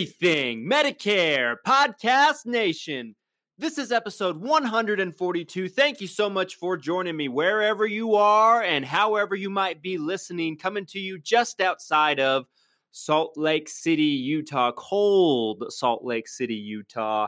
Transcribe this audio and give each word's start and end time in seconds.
Everything 0.00 0.64
Medicare 0.64 1.56
Podcast 1.66 2.46
Nation? 2.46 3.14
This 3.58 3.76
is 3.76 3.92
episode 3.92 4.38
142. 4.38 5.68
Thank 5.68 6.00
you 6.00 6.06
so 6.06 6.30
much 6.30 6.54
for 6.54 6.78
joining 6.78 7.18
me 7.18 7.28
wherever 7.28 7.84
you 7.84 8.14
are 8.14 8.62
and 8.62 8.82
however 8.82 9.34
you 9.34 9.50
might 9.50 9.82
be 9.82 9.98
listening, 9.98 10.56
coming 10.56 10.86
to 10.86 10.98
you 10.98 11.18
just 11.18 11.60
outside 11.60 12.18
of 12.18 12.46
Salt 12.92 13.36
Lake 13.36 13.68
City, 13.68 14.02
Utah, 14.04 14.72
cold 14.72 15.64
Salt 15.68 16.02
Lake 16.02 16.28
City, 16.28 16.54
Utah. 16.54 17.26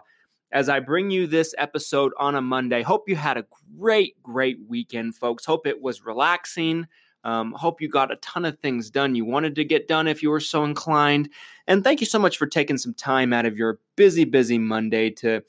As 0.50 0.70
I 0.70 0.80
bring 0.80 1.10
you 1.10 1.26
this 1.26 1.54
episode 1.58 2.12
on 2.18 2.36
a 2.36 2.40
Monday, 2.40 2.80
hope 2.80 3.06
you 3.06 3.16
had 3.16 3.36
a 3.36 3.44
great, 3.78 4.14
great 4.22 4.56
weekend, 4.66 5.14
folks. 5.14 5.44
Hope 5.44 5.66
it 5.66 5.82
was 5.82 6.06
relaxing 6.06 6.86
um, 7.24 7.52
hope 7.52 7.80
you 7.80 7.88
got 7.88 8.12
a 8.12 8.16
ton 8.16 8.44
of 8.44 8.58
things 8.58 8.90
done 8.90 9.14
you 9.14 9.24
wanted 9.24 9.54
to 9.56 9.64
get 9.64 9.88
done 9.88 10.08
if 10.08 10.22
you 10.22 10.30
were 10.30 10.40
so 10.40 10.64
inclined. 10.64 11.28
And 11.66 11.84
thank 11.84 12.00
you 12.00 12.06
so 12.06 12.18
much 12.18 12.36
for 12.36 12.46
taking 12.46 12.78
some 12.78 12.94
time 12.94 13.32
out 13.32 13.46
of 13.46 13.56
your 13.56 13.78
busy, 13.96 14.24
busy 14.24 14.58
Monday 14.58 15.10
to 15.10 15.42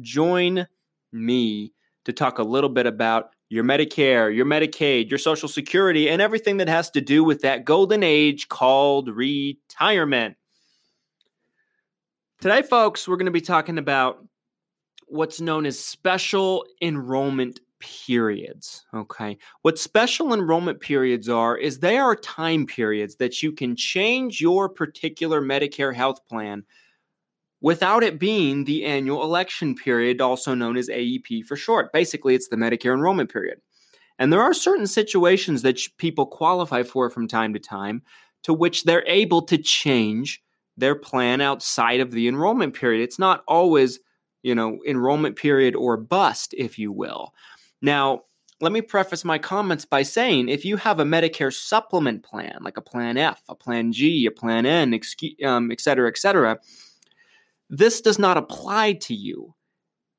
join 0.00 0.66
me 1.12 1.72
to 2.04 2.12
talk 2.12 2.38
a 2.38 2.42
little 2.42 2.70
bit 2.70 2.86
about 2.86 3.30
your 3.48 3.64
Medicare, 3.64 4.34
your 4.34 4.46
Medicaid, 4.46 5.10
your 5.10 5.18
Social 5.18 5.48
Security, 5.48 6.08
and 6.08 6.22
everything 6.22 6.56
that 6.56 6.68
has 6.68 6.90
to 6.90 7.00
do 7.00 7.22
with 7.22 7.42
that 7.42 7.64
golden 7.64 8.02
age 8.02 8.48
called 8.48 9.08
retirement. 9.08 10.36
Today, 12.40 12.62
folks, 12.62 13.06
we're 13.06 13.18
going 13.18 13.26
to 13.26 13.30
be 13.30 13.40
talking 13.40 13.78
about 13.78 14.26
what's 15.06 15.40
known 15.40 15.66
as 15.66 15.78
special 15.78 16.64
enrollment 16.80 17.60
periods. 18.06 18.86
Okay. 18.94 19.36
What 19.62 19.78
special 19.78 20.32
enrollment 20.32 20.80
periods 20.80 21.28
are 21.28 21.56
is 21.56 21.78
they 21.78 21.98
are 21.98 22.16
time 22.16 22.66
periods 22.66 23.16
that 23.16 23.42
you 23.42 23.52
can 23.52 23.76
change 23.76 24.40
your 24.40 24.68
particular 24.68 25.42
Medicare 25.42 25.94
health 25.94 26.26
plan 26.26 26.64
without 27.60 28.02
it 28.02 28.18
being 28.18 28.64
the 28.64 28.84
annual 28.84 29.22
election 29.22 29.74
period, 29.74 30.20
also 30.20 30.54
known 30.54 30.76
as 30.76 30.88
AEP 30.88 31.44
for 31.44 31.56
short. 31.56 31.92
Basically, 31.92 32.34
it's 32.34 32.48
the 32.48 32.56
Medicare 32.56 32.94
enrollment 32.94 33.32
period. 33.32 33.60
And 34.18 34.32
there 34.32 34.42
are 34.42 34.54
certain 34.54 34.86
situations 34.86 35.62
that 35.62 35.80
people 35.98 36.26
qualify 36.26 36.82
for 36.82 37.10
from 37.10 37.28
time 37.28 37.52
to 37.54 37.58
time 37.58 38.02
to 38.42 38.52
which 38.52 38.84
they're 38.84 39.04
able 39.06 39.42
to 39.42 39.58
change 39.58 40.42
their 40.76 40.94
plan 40.94 41.40
outside 41.40 42.00
of 42.00 42.10
the 42.10 42.28
enrollment 42.28 42.74
period. 42.74 43.02
It's 43.02 43.18
not 43.18 43.44
always, 43.46 44.00
you 44.42 44.54
know, 44.54 44.78
enrollment 44.86 45.36
period 45.36 45.76
or 45.76 45.96
bust, 45.96 46.54
if 46.56 46.78
you 46.78 46.92
will. 46.92 47.32
Now, 47.82 48.22
let 48.60 48.70
me 48.70 48.80
preface 48.80 49.24
my 49.24 49.38
comments 49.38 49.84
by 49.84 50.04
saying 50.04 50.48
if 50.48 50.64
you 50.64 50.76
have 50.76 51.00
a 51.00 51.04
Medicare 51.04 51.52
supplement 51.52 52.22
plan, 52.22 52.58
like 52.60 52.76
a 52.76 52.80
Plan 52.80 53.16
F, 53.16 53.42
a 53.48 53.56
Plan 53.56 53.92
G, 53.92 54.24
a 54.26 54.30
Plan 54.30 54.64
N, 54.64 54.98
um, 55.44 55.72
et 55.72 55.80
cetera, 55.80 56.08
et 56.08 56.16
cetera, 56.16 56.58
this 57.68 58.00
does 58.00 58.20
not 58.20 58.36
apply 58.36 58.92
to 58.94 59.14
you. 59.14 59.54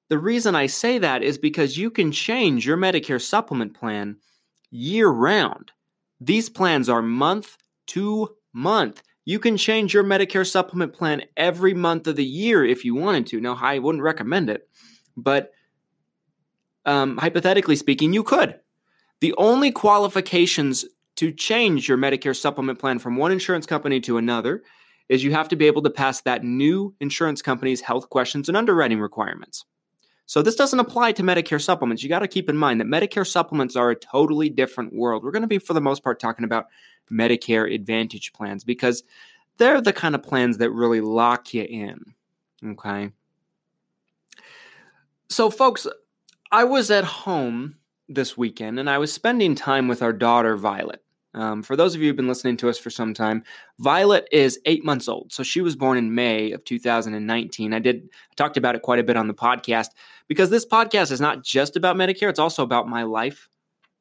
The 0.09 0.19
reason 0.19 0.55
I 0.55 0.65
say 0.65 0.97
that 0.97 1.23
is 1.23 1.37
because 1.37 1.77
you 1.77 1.89
can 1.89 2.11
change 2.11 2.67
your 2.67 2.77
Medicare 2.77 3.21
supplement 3.21 3.73
plan 3.73 4.17
year 4.69 5.07
round. 5.07 5.71
These 6.19 6.49
plans 6.49 6.89
are 6.89 7.01
month 7.01 7.57
to 7.87 8.35
month. 8.51 9.01
You 9.25 9.39
can 9.39 9.55
change 9.55 9.93
your 9.93 10.03
Medicare 10.03 10.45
supplement 10.45 10.93
plan 10.93 11.23
every 11.37 11.73
month 11.73 12.07
of 12.07 12.17
the 12.17 12.25
year 12.25 12.65
if 12.65 12.83
you 12.83 12.93
wanted 12.93 13.25
to. 13.27 13.39
Now, 13.39 13.57
I 13.59 13.79
wouldn't 13.79 14.03
recommend 14.03 14.49
it, 14.49 14.67
but 15.15 15.51
um, 16.85 17.17
hypothetically 17.17 17.75
speaking, 17.75 18.13
you 18.13 18.23
could. 18.23 18.59
The 19.21 19.33
only 19.37 19.71
qualifications 19.71 20.85
to 21.15 21.31
change 21.31 21.87
your 21.87 21.97
Medicare 21.97 22.35
supplement 22.35 22.79
plan 22.79 22.99
from 22.99 23.15
one 23.15 23.31
insurance 23.31 23.65
company 23.65 23.99
to 24.01 24.17
another 24.17 24.63
is 25.09 25.23
you 25.23 25.31
have 25.31 25.49
to 25.49 25.55
be 25.55 25.67
able 25.67 25.81
to 25.83 25.89
pass 25.89 26.21
that 26.21 26.43
new 26.43 26.93
insurance 26.99 27.41
company's 27.41 27.81
health 27.81 28.09
questions 28.09 28.47
and 28.47 28.57
underwriting 28.57 28.99
requirements. 28.99 29.65
So 30.25 30.41
this 30.41 30.55
doesn't 30.55 30.79
apply 30.79 31.11
to 31.13 31.23
Medicare 31.23 31.61
supplements. 31.61 32.01
You 32.01 32.09
got 32.09 32.19
to 32.19 32.27
keep 32.27 32.49
in 32.49 32.57
mind 32.57 32.79
that 32.79 32.87
Medicare 32.87 33.27
supplements 33.27 33.75
are 33.75 33.91
a 33.91 33.95
totally 33.95 34.49
different 34.49 34.93
world. 34.93 35.23
We're 35.23 35.31
going 35.31 35.41
to 35.41 35.47
be 35.47 35.59
for 35.59 35.73
the 35.73 35.81
most 35.81 36.03
part 36.03 36.19
talking 36.19 36.45
about 36.45 36.67
Medicare 37.11 37.73
Advantage 37.73 38.31
plans 38.33 38.63
because 38.63 39.03
they're 39.57 39.81
the 39.81 39.93
kind 39.93 40.15
of 40.15 40.23
plans 40.23 40.57
that 40.57 40.71
really 40.71 41.01
lock 41.01 41.53
you 41.53 41.63
in. 41.63 42.13
Okay? 42.65 43.11
So 45.29 45.49
folks, 45.49 45.85
I 46.53 46.65
was 46.65 46.91
at 46.91 47.03
home 47.03 47.77
this 48.07 48.37
weekend 48.37 48.79
and 48.79 48.87
I 48.87 48.99
was 48.99 49.11
spending 49.11 49.55
time 49.55 49.87
with 49.87 50.03
our 50.03 50.13
daughter, 50.13 50.55
Violet. 50.55 51.01
Um, 51.33 51.63
for 51.63 51.75
those 51.75 51.95
of 51.95 52.01
you 52.01 52.09
who've 52.09 52.15
been 52.15 52.27
listening 52.27 52.57
to 52.57 52.69
us 52.69 52.77
for 52.77 52.91
some 52.91 53.11
time, 53.15 53.43
Violet 53.79 54.27
is 54.31 54.59
eight 54.65 54.85
months 54.85 55.07
old. 55.07 55.33
So 55.33 55.41
she 55.41 55.61
was 55.61 55.75
born 55.75 55.97
in 55.97 56.13
May 56.13 56.51
of 56.51 56.63
2019. 56.63 57.73
I 57.73 57.79
did 57.79 58.03
I 58.03 58.35
talked 58.35 58.55
about 58.55 58.75
it 58.75 58.83
quite 58.83 58.99
a 58.99 59.03
bit 59.03 59.17
on 59.17 59.27
the 59.27 59.33
podcast 59.33 59.87
because 60.27 60.51
this 60.51 60.63
podcast 60.63 61.11
is 61.11 61.19
not 61.19 61.43
just 61.43 61.75
about 61.75 61.95
Medicare, 61.95 62.29
it's 62.29 62.37
also 62.37 62.61
about 62.61 62.87
my 62.87 63.01
life. 63.01 63.49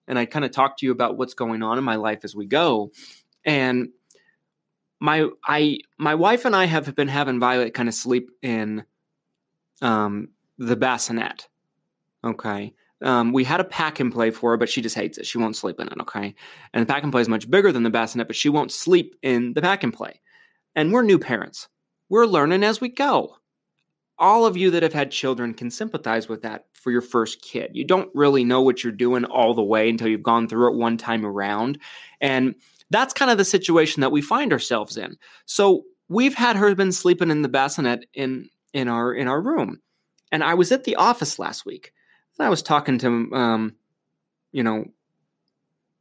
And 0.07 0.19
I 0.19 0.27
kind 0.27 0.45
of 0.45 0.51
talk 0.51 0.77
to 0.77 0.85
you 0.85 0.93
about 0.93 1.17
what's 1.17 1.33
going 1.33 1.63
on 1.63 1.79
in 1.79 1.85
my 1.85 1.97
life 1.97 2.21
as 2.23 2.37
we 2.37 2.45
go. 2.45 2.93
And 3.47 3.89
my 5.01 5.27
I 5.47 5.79
my 5.97 6.17
wife 6.17 6.45
and 6.45 6.55
I 6.55 6.67
have 6.67 6.95
been 6.95 7.09
having 7.09 7.41
Violet 7.41 7.73
kind 7.73 7.89
of 7.89 7.95
sleep 7.95 8.31
in 8.43 8.85
um, 9.81 10.29
the 10.59 10.77
bassinet. 10.77 11.49
Okay. 12.25 12.75
Um, 13.03 13.33
we 13.33 13.43
had 13.43 13.61
a 13.61 13.65
pack 13.65 13.99
and 13.99 14.13
play 14.13 14.31
for 14.31 14.53
her, 14.53 14.57
but 14.57 14.69
she 14.69 14.81
just 14.81 14.95
hates 14.95 15.19
it. 15.19 15.27
She 15.27 15.39
won't 15.39 15.57
sleep 15.57 15.81
in 15.81 15.89
it. 15.89 16.01
Okay. 16.01 16.35
And 16.73 16.83
the 16.83 16.93
pack 16.93 17.03
and 17.03 17.11
play 17.11 17.21
is 17.21 17.29
much 17.29 17.51
bigger 17.51 17.73
than 17.73 17.83
the 17.83 17.91
bassinet, 17.91 18.29
but 18.29 18.37
she 18.37 18.49
won't 18.49 18.71
sleep 18.71 19.17
in 19.23 19.55
the 19.55 19.63
pack 19.63 19.83
and 19.83 19.93
play. 19.93 20.21
And 20.77 20.93
we're 20.93 21.03
new 21.03 21.19
parents. 21.19 21.69
We're 22.09 22.27
learning 22.27 22.63
as 22.63 22.81
we 22.81 22.89
go. 22.89 23.37
All 24.19 24.47
of 24.47 24.57
you 24.57 24.71
that 24.71 24.85
have 24.85 24.93
had 24.93 25.11
children 25.11 25.53
can 25.53 25.71
sympathize 25.71 26.29
with 26.29 26.43
that 26.43 26.67
for 26.75 26.93
your 26.93 27.01
first 27.01 27.43
kid. 27.43 27.71
You 27.75 27.85
don't 27.85 28.11
really 28.15 28.45
know 28.45 28.63
what 28.63 28.85
you're 28.85 28.93
doing 28.93 29.25
all 29.25 29.53
the 29.53 29.65
way 29.65 29.89
until 29.89 30.09
you've 30.09 30.23
gone 30.23 30.47
through 30.47 30.73
it 30.73 30.79
one 30.79 30.97
time 30.97 31.27
around. 31.27 31.79
And 32.21 32.55
that's 32.91 33.15
kind 33.15 33.31
of 33.31 33.39
the 33.39 33.45
situation 33.45 34.01
that 34.03 34.13
we 34.13 34.23
find 34.23 34.53
ourselves 34.53 34.97
in. 34.97 35.17
So 35.47 35.85
we've 36.09 36.35
had 36.35 36.57
her 36.57 36.75
been 36.75 36.93
sleeping 36.93 37.31
in 37.31 37.43
the 37.43 37.49
bassinet 37.49 38.07
in 38.15 38.49
in 38.73 38.87
our 38.87 39.13
in 39.13 39.27
our 39.27 39.41
room. 39.41 39.81
And 40.31 40.45
I 40.45 40.55
was 40.55 40.71
at 40.71 40.85
the 40.85 40.97
office 40.97 41.39
last 41.39 41.67
week 41.67 41.93
and 42.39 42.47
I 42.47 42.51
was 42.51 42.63
talking 42.63 42.99
to, 42.99 43.29
um, 43.33 43.75
you 44.53 44.63
know, 44.63 44.87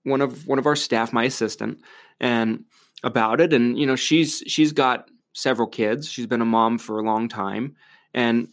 one 0.03 0.21
of 0.21 0.47
one 0.47 0.59
of 0.59 0.65
our 0.65 0.75
staff, 0.75 1.13
my 1.13 1.25
assistant, 1.25 1.79
and 2.19 2.65
about 3.03 3.41
it. 3.41 3.53
And 3.53 3.77
you 3.77 3.85
know, 3.85 3.95
she's 3.95 4.43
she's 4.47 4.71
got 4.71 5.09
several 5.33 5.67
kids. 5.67 6.09
She's 6.09 6.27
been 6.27 6.41
a 6.41 6.45
mom 6.45 6.77
for 6.77 6.99
a 6.99 7.03
long 7.03 7.29
time, 7.29 7.75
and 8.13 8.47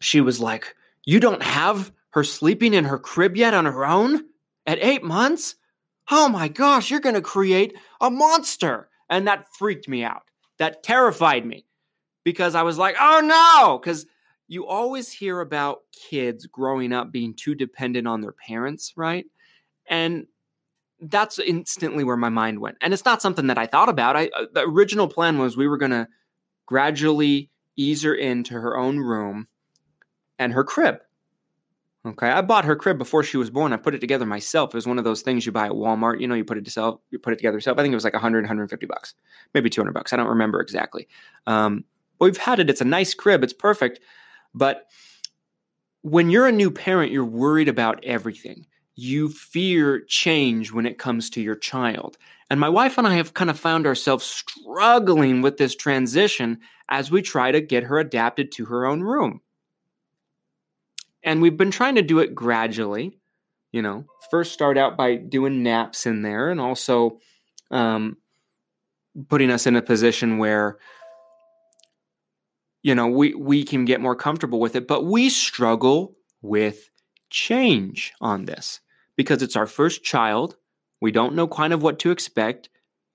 she 0.00 0.20
was 0.20 0.40
like, 0.40 0.74
"You 1.04 1.20
don't 1.20 1.42
have 1.42 1.92
her 2.10 2.24
sleeping 2.24 2.74
in 2.74 2.84
her 2.84 2.98
crib 2.98 3.36
yet 3.36 3.54
on 3.54 3.64
her 3.64 3.86
own 3.86 4.24
at 4.66 4.82
eight 4.82 5.02
months? 5.02 5.56
Oh 6.10 6.28
my 6.28 6.48
gosh, 6.48 6.90
you're 6.90 7.00
going 7.00 7.14
to 7.14 7.20
create 7.22 7.74
a 8.00 8.10
monster!" 8.10 8.88
And 9.08 9.26
that 9.26 9.46
freaked 9.58 9.88
me 9.88 10.04
out. 10.04 10.22
That 10.58 10.82
terrified 10.82 11.44
me 11.44 11.66
because 12.24 12.54
I 12.54 12.62
was 12.62 12.78
like, 12.78 12.96
"Oh 13.00 13.20
no!" 13.20 13.78
Because 13.78 14.06
you 14.50 14.66
always 14.66 15.12
hear 15.12 15.40
about 15.40 15.82
kids 15.92 16.44
growing 16.46 16.92
up 16.92 17.12
being 17.12 17.34
too 17.34 17.54
dependent 17.54 18.08
on 18.08 18.20
their 18.20 18.32
parents, 18.32 18.92
right? 18.96 19.24
And 19.88 20.26
that's 21.00 21.38
instantly 21.38 22.02
where 22.02 22.16
my 22.16 22.30
mind 22.30 22.58
went. 22.58 22.76
And 22.80 22.92
it's 22.92 23.04
not 23.04 23.22
something 23.22 23.46
that 23.46 23.58
I 23.58 23.66
thought 23.66 23.88
about. 23.88 24.16
I 24.16 24.28
uh, 24.36 24.46
the 24.52 24.62
original 24.62 25.06
plan 25.06 25.38
was 25.38 25.56
we 25.56 25.68
were 25.68 25.78
going 25.78 25.92
to 25.92 26.08
gradually 26.66 27.48
ease 27.76 28.02
her 28.02 28.12
into 28.12 28.54
her 28.54 28.76
own 28.76 28.98
room 28.98 29.46
and 30.36 30.52
her 30.52 30.64
crib. 30.64 30.98
Okay, 32.04 32.28
I 32.28 32.40
bought 32.40 32.64
her 32.64 32.74
crib 32.74 32.98
before 32.98 33.22
she 33.22 33.36
was 33.36 33.50
born. 33.50 33.72
I 33.72 33.76
put 33.76 33.94
it 33.94 34.00
together 34.00 34.26
myself. 34.26 34.70
It 34.70 34.74
was 34.74 34.86
one 34.86 34.98
of 34.98 35.04
those 35.04 35.22
things 35.22 35.46
you 35.46 35.52
buy 35.52 35.66
at 35.66 35.72
Walmart. 35.72 36.20
You 36.20 36.26
know, 36.26 36.34
you 36.34 36.44
put 36.44 36.58
it 36.58 36.66
yourself, 36.66 36.98
you 37.12 37.20
put 37.20 37.34
it 37.34 37.36
together 37.36 37.56
yourself. 37.56 37.78
I 37.78 37.82
think 37.82 37.92
it 37.92 37.96
was 37.96 38.04
like 38.04 38.14
100, 38.14 38.42
150 38.42 38.86
bucks, 38.86 39.14
maybe 39.54 39.70
200 39.70 39.92
bucks. 39.92 40.12
I 40.12 40.16
don't 40.16 40.26
remember 40.26 40.60
exactly. 40.60 41.06
Um, 41.46 41.84
but 42.18 42.24
we've 42.24 42.36
had 42.36 42.58
it. 42.58 42.68
It's 42.68 42.80
a 42.80 42.86
nice 42.86 43.14
crib. 43.14 43.44
It's 43.44 43.52
perfect. 43.52 44.00
But 44.54 44.86
when 46.02 46.30
you're 46.30 46.46
a 46.46 46.52
new 46.52 46.70
parent, 46.70 47.12
you're 47.12 47.24
worried 47.24 47.68
about 47.68 48.04
everything. 48.04 48.66
You 48.96 49.28
fear 49.28 50.00
change 50.00 50.72
when 50.72 50.86
it 50.86 50.98
comes 50.98 51.30
to 51.30 51.40
your 51.40 51.56
child. 51.56 52.16
And 52.50 52.58
my 52.58 52.68
wife 52.68 52.98
and 52.98 53.06
I 53.06 53.14
have 53.14 53.34
kind 53.34 53.48
of 53.48 53.58
found 53.58 53.86
ourselves 53.86 54.24
struggling 54.24 55.40
with 55.40 55.56
this 55.56 55.76
transition 55.76 56.58
as 56.88 57.10
we 57.10 57.22
try 57.22 57.52
to 57.52 57.60
get 57.60 57.84
her 57.84 57.98
adapted 57.98 58.50
to 58.52 58.66
her 58.66 58.86
own 58.86 59.02
room. 59.02 59.40
And 61.22 61.40
we've 61.40 61.56
been 61.56 61.70
trying 61.70 61.94
to 61.94 62.02
do 62.02 62.18
it 62.18 62.34
gradually. 62.34 63.18
You 63.72 63.82
know, 63.82 64.04
first 64.30 64.52
start 64.52 64.76
out 64.76 64.96
by 64.96 65.14
doing 65.14 65.62
naps 65.62 66.06
in 66.06 66.22
there 66.22 66.50
and 66.50 66.60
also 66.60 67.20
um, 67.70 68.16
putting 69.28 69.50
us 69.50 69.66
in 69.66 69.76
a 69.76 69.82
position 69.82 70.38
where 70.38 70.78
you 72.82 72.94
know 72.94 73.06
we 73.06 73.34
we 73.34 73.64
can 73.64 73.84
get 73.84 74.00
more 74.00 74.16
comfortable 74.16 74.60
with 74.60 74.76
it 74.76 74.86
but 74.86 75.04
we 75.04 75.28
struggle 75.28 76.16
with 76.42 76.90
change 77.30 78.12
on 78.20 78.44
this 78.44 78.80
because 79.16 79.42
it's 79.42 79.56
our 79.56 79.66
first 79.66 80.02
child 80.02 80.56
we 81.00 81.12
don't 81.12 81.34
know 81.34 81.46
kind 81.46 81.72
of 81.72 81.82
what 81.82 81.98
to 81.98 82.10
expect 82.10 82.68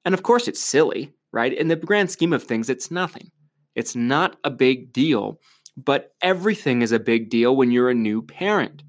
and 0.05 0.13
of 0.13 0.23
course 0.23 0.47
it's 0.47 0.61
silly 0.61 1.13
right 1.31 1.53
in 1.53 1.67
the 1.67 1.75
grand 1.75 2.09
scheme 2.09 2.33
of 2.33 2.43
things 2.43 2.69
it's 2.69 2.91
nothing 2.91 3.29
it's 3.75 3.95
not 3.95 4.37
a 4.43 4.49
big 4.49 4.93
deal 4.93 5.39
but 5.77 6.13
everything 6.21 6.81
is 6.81 6.91
a 6.91 6.99
big 6.99 7.29
deal 7.29 7.55
when 7.55 7.71
you're 7.71 7.89
a 7.89 7.95
new 7.95 8.21
parent. 8.21 8.83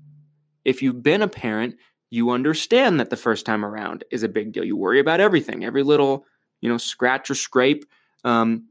If 0.64 0.82
you've 0.82 1.02
been 1.02 1.22
a 1.22 1.28
parent, 1.28 1.76
you 2.10 2.30
understand 2.30 3.00
that 3.00 3.10
the 3.10 3.16
first 3.16 3.44
time 3.44 3.64
around 3.64 4.04
is 4.10 4.22
a 4.22 4.28
big 4.28 4.52
deal. 4.52 4.64
You 4.64 4.76
worry 4.76 5.00
about 5.00 5.20
everything, 5.20 5.64
every 5.64 5.82
little, 5.82 6.24
you 6.60 6.68
know, 6.68 6.78
scratch 6.78 7.30
or 7.30 7.34
scrape. 7.34 7.84
Um, 8.24 8.68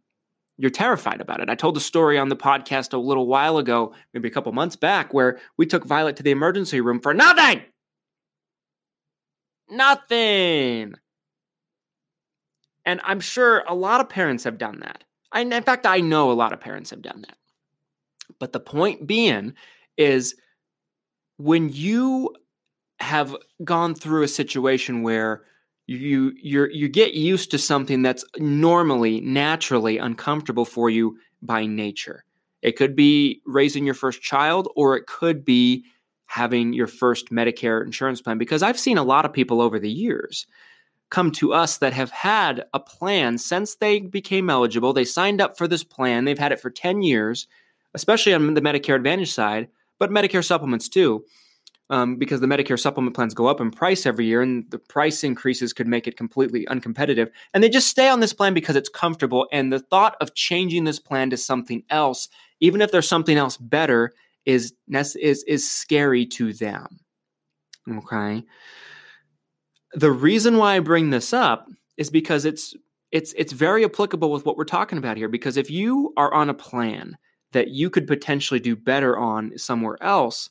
you're 0.57 0.71
terrified 0.71 1.21
about 1.21 1.41
it. 1.41 1.49
I 1.49 1.55
told 1.55 1.75
a 1.77 1.81
story 1.81 2.17
on 2.17 2.29
the 2.29 2.35
podcast 2.35 2.93
a 2.93 2.97
little 2.97 3.27
while 3.27 3.57
ago, 3.57 3.93
maybe 4.13 4.27
a 4.27 4.31
couple 4.31 4.51
months 4.51 4.75
back, 4.75 5.13
where 5.13 5.39
we 5.57 5.65
took 5.65 5.85
Violet 5.85 6.15
to 6.17 6.23
the 6.23 6.31
emergency 6.31 6.81
room 6.81 6.99
for 7.01 7.13
nothing. 7.13 7.61
Nothing. 9.69 10.93
And 12.85 13.01
I'm 13.03 13.19
sure 13.19 13.63
a 13.67 13.73
lot 13.73 13.99
of 13.99 14.09
parents 14.09 14.43
have 14.43 14.57
done 14.57 14.79
that. 14.81 15.03
I, 15.31 15.41
in 15.41 15.63
fact, 15.63 15.85
I 15.85 15.99
know 15.99 16.31
a 16.31 16.33
lot 16.33 16.53
of 16.53 16.61
parents 16.61 16.91
have 16.91 17.01
done 17.01 17.25
that. 17.27 17.37
But 18.39 18.53
the 18.53 18.59
point 18.59 19.05
being 19.07 19.55
is 19.97 20.35
when 21.37 21.69
you 21.69 22.33
have 22.99 23.35
gone 23.63 23.95
through 23.95 24.23
a 24.23 24.27
situation 24.27 25.03
where 25.03 25.43
you 25.87 26.33
you 26.41 26.67
you 26.71 26.89
get 26.89 27.13
used 27.13 27.51
to 27.51 27.57
something 27.57 28.01
that's 28.01 28.25
normally 28.37 29.21
naturally 29.21 29.97
uncomfortable 29.97 30.65
for 30.65 30.89
you 30.89 31.17
by 31.41 31.65
nature. 31.65 32.23
It 32.61 32.75
could 32.75 32.95
be 32.95 33.41
raising 33.45 33.85
your 33.85 33.93
first 33.93 34.21
child 34.21 34.67
or 34.75 34.97
it 34.97 35.05
could 35.05 35.45
be 35.45 35.85
having 36.25 36.73
your 36.73 36.87
first 36.87 37.29
Medicare 37.29 37.85
insurance 37.85 38.21
plan 38.21 38.39
because 38.39 38.63
I've 38.63 38.79
seen 38.79 38.97
a 38.97 39.03
lot 39.03 39.25
of 39.25 39.33
people 39.33 39.61
over 39.61 39.79
the 39.79 39.91
years 39.91 40.47
come 41.11 41.29
to 41.31 41.53
us 41.53 41.77
that 41.77 41.93
have 41.93 42.09
had 42.09 42.65
a 42.73 42.79
plan 42.79 43.37
since 43.37 43.75
they 43.75 43.99
became 43.99 44.49
eligible. 44.49 44.91
They 44.91 45.05
signed 45.05 45.39
up 45.39 45.55
for 45.55 45.67
this 45.67 45.83
plan. 45.83 46.25
They've 46.25 46.39
had 46.39 46.51
it 46.51 46.59
for 46.59 46.71
10 46.71 47.03
years 47.03 47.47
especially 47.95 48.33
on 48.33 48.53
the 48.53 48.61
Medicare 48.61 48.95
Advantage 48.95 49.31
side, 49.31 49.69
but 49.97 50.11
Medicare 50.11 50.43
supplements 50.43 50.87
too, 50.87 51.25
um, 51.89 52.17
because 52.17 52.41
the 52.41 52.47
Medicare 52.47 52.79
supplement 52.79 53.15
plans 53.15 53.33
go 53.33 53.47
up 53.47 53.61
in 53.61 53.71
price 53.71 54.05
every 54.05 54.25
year, 54.25 54.41
and 54.41 54.69
the 54.71 54.79
price 54.79 55.23
increases 55.23 55.73
could 55.73 55.87
make 55.87 56.07
it 56.07 56.17
completely 56.17 56.65
uncompetitive. 56.65 57.29
And 57.53 57.63
they 57.63 57.69
just 57.69 57.87
stay 57.87 58.09
on 58.09 58.19
this 58.19 58.33
plan 58.33 58.53
because 58.53 58.75
it's 58.75 58.89
comfortable. 58.89 59.47
And 59.51 59.71
the 59.71 59.79
thought 59.79 60.15
of 60.19 60.33
changing 60.33 60.85
this 60.85 60.99
plan 60.99 61.29
to 61.29 61.37
something 61.37 61.83
else, 61.89 62.27
even 62.59 62.81
if 62.81 62.91
there's 62.91 63.07
something 63.07 63.37
else 63.37 63.57
better, 63.57 64.13
is 64.45 64.73
is 64.93 65.43
is 65.47 65.71
scary 65.71 66.25
to 66.25 66.53
them. 66.53 66.99
Okay. 67.89 68.43
The 69.93 70.11
reason 70.11 70.57
why 70.57 70.75
I 70.75 70.79
bring 70.79 71.09
this 71.09 71.33
up 71.33 71.67
is 71.97 72.09
because 72.09 72.45
it's 72.45 72.75
it's 73.11 73.33
it's 73.37 73.53
very 73.53 73.85
applicable 73.85 74.31
with 74.31 74.45
what 74.45 74.57
we're 74.57 74.65
talking 74.65 74.97
about 74.97 75.17
here 75.17 75.29
because 75.29 75.57
if 75.57 75.69
you 75.69 76.13
are 76.17 76.33
on 76.33 76.49
a 76.49 76.53
plan 76.53 77.17
that 77.53 77.69
you 77.69 77.89
could 77.89 78.07
potentially 78.07 78.59
do 78.59 78.75
better 78.75 79.17
on 79.17 79.57
somewhere 79.57 79.97
else, 80.01 80.49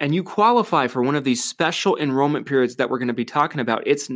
and 0.00 0.14
you 0.14 0.22
qualify 0.22 0.86
for 0.86 1.02
one 1.02 1.16
of 1.16 1.24
these 1.24 1.44
special 1.44 1.96
enrollment 1.96 2.46
periods 2.46 2.76
that 2.76 2.90
we're 2.90 2.98
going 2.98 3.08
to 3.08 3.14
be 3.14 3.24
talking 3.24 3.60
about, 3.60 3.82
it's 3.86 4.10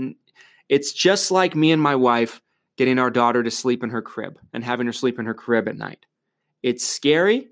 it's 0.68 0.92
just 0.92 1.30
like 1.30 1.54
me 1.54 1.72
and 1.72 1.82
my 1.82 1.96
wife 1.96 2.40
getting 2.76 2.98
our 2.98 3.10
daughter 3.10 3.42
to 3.42 3.50
sleep 3.50 3.82
in 3.82 3.90
her 3.90 4.02
crib 4.02 4.38
and 4.52 4.64
having 4.64 4.86
her 4.86 4.92
sleep 4.92 5.18
in 5.18 5.26
her 5.26 5.34
crib 5.34 5.68
at 5.68 5.76
night. 5.76 6.06
It's 6.62 6.86
scary. 6.86 7.48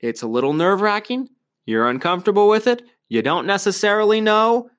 It's 0.00 0.22
a 0.22 0.26
little 0.26 0.52
nerve 0.52 0.80
wracking. 0.80 1.28
You're 1.66 1.88
uncomfortable 1.88 2.48
with 2.48 2.66
it. 2.66 2.82
You 3.08 3.22
don't 3.22 3.46
necessarily 3.46 4.20
know 4.20 4.70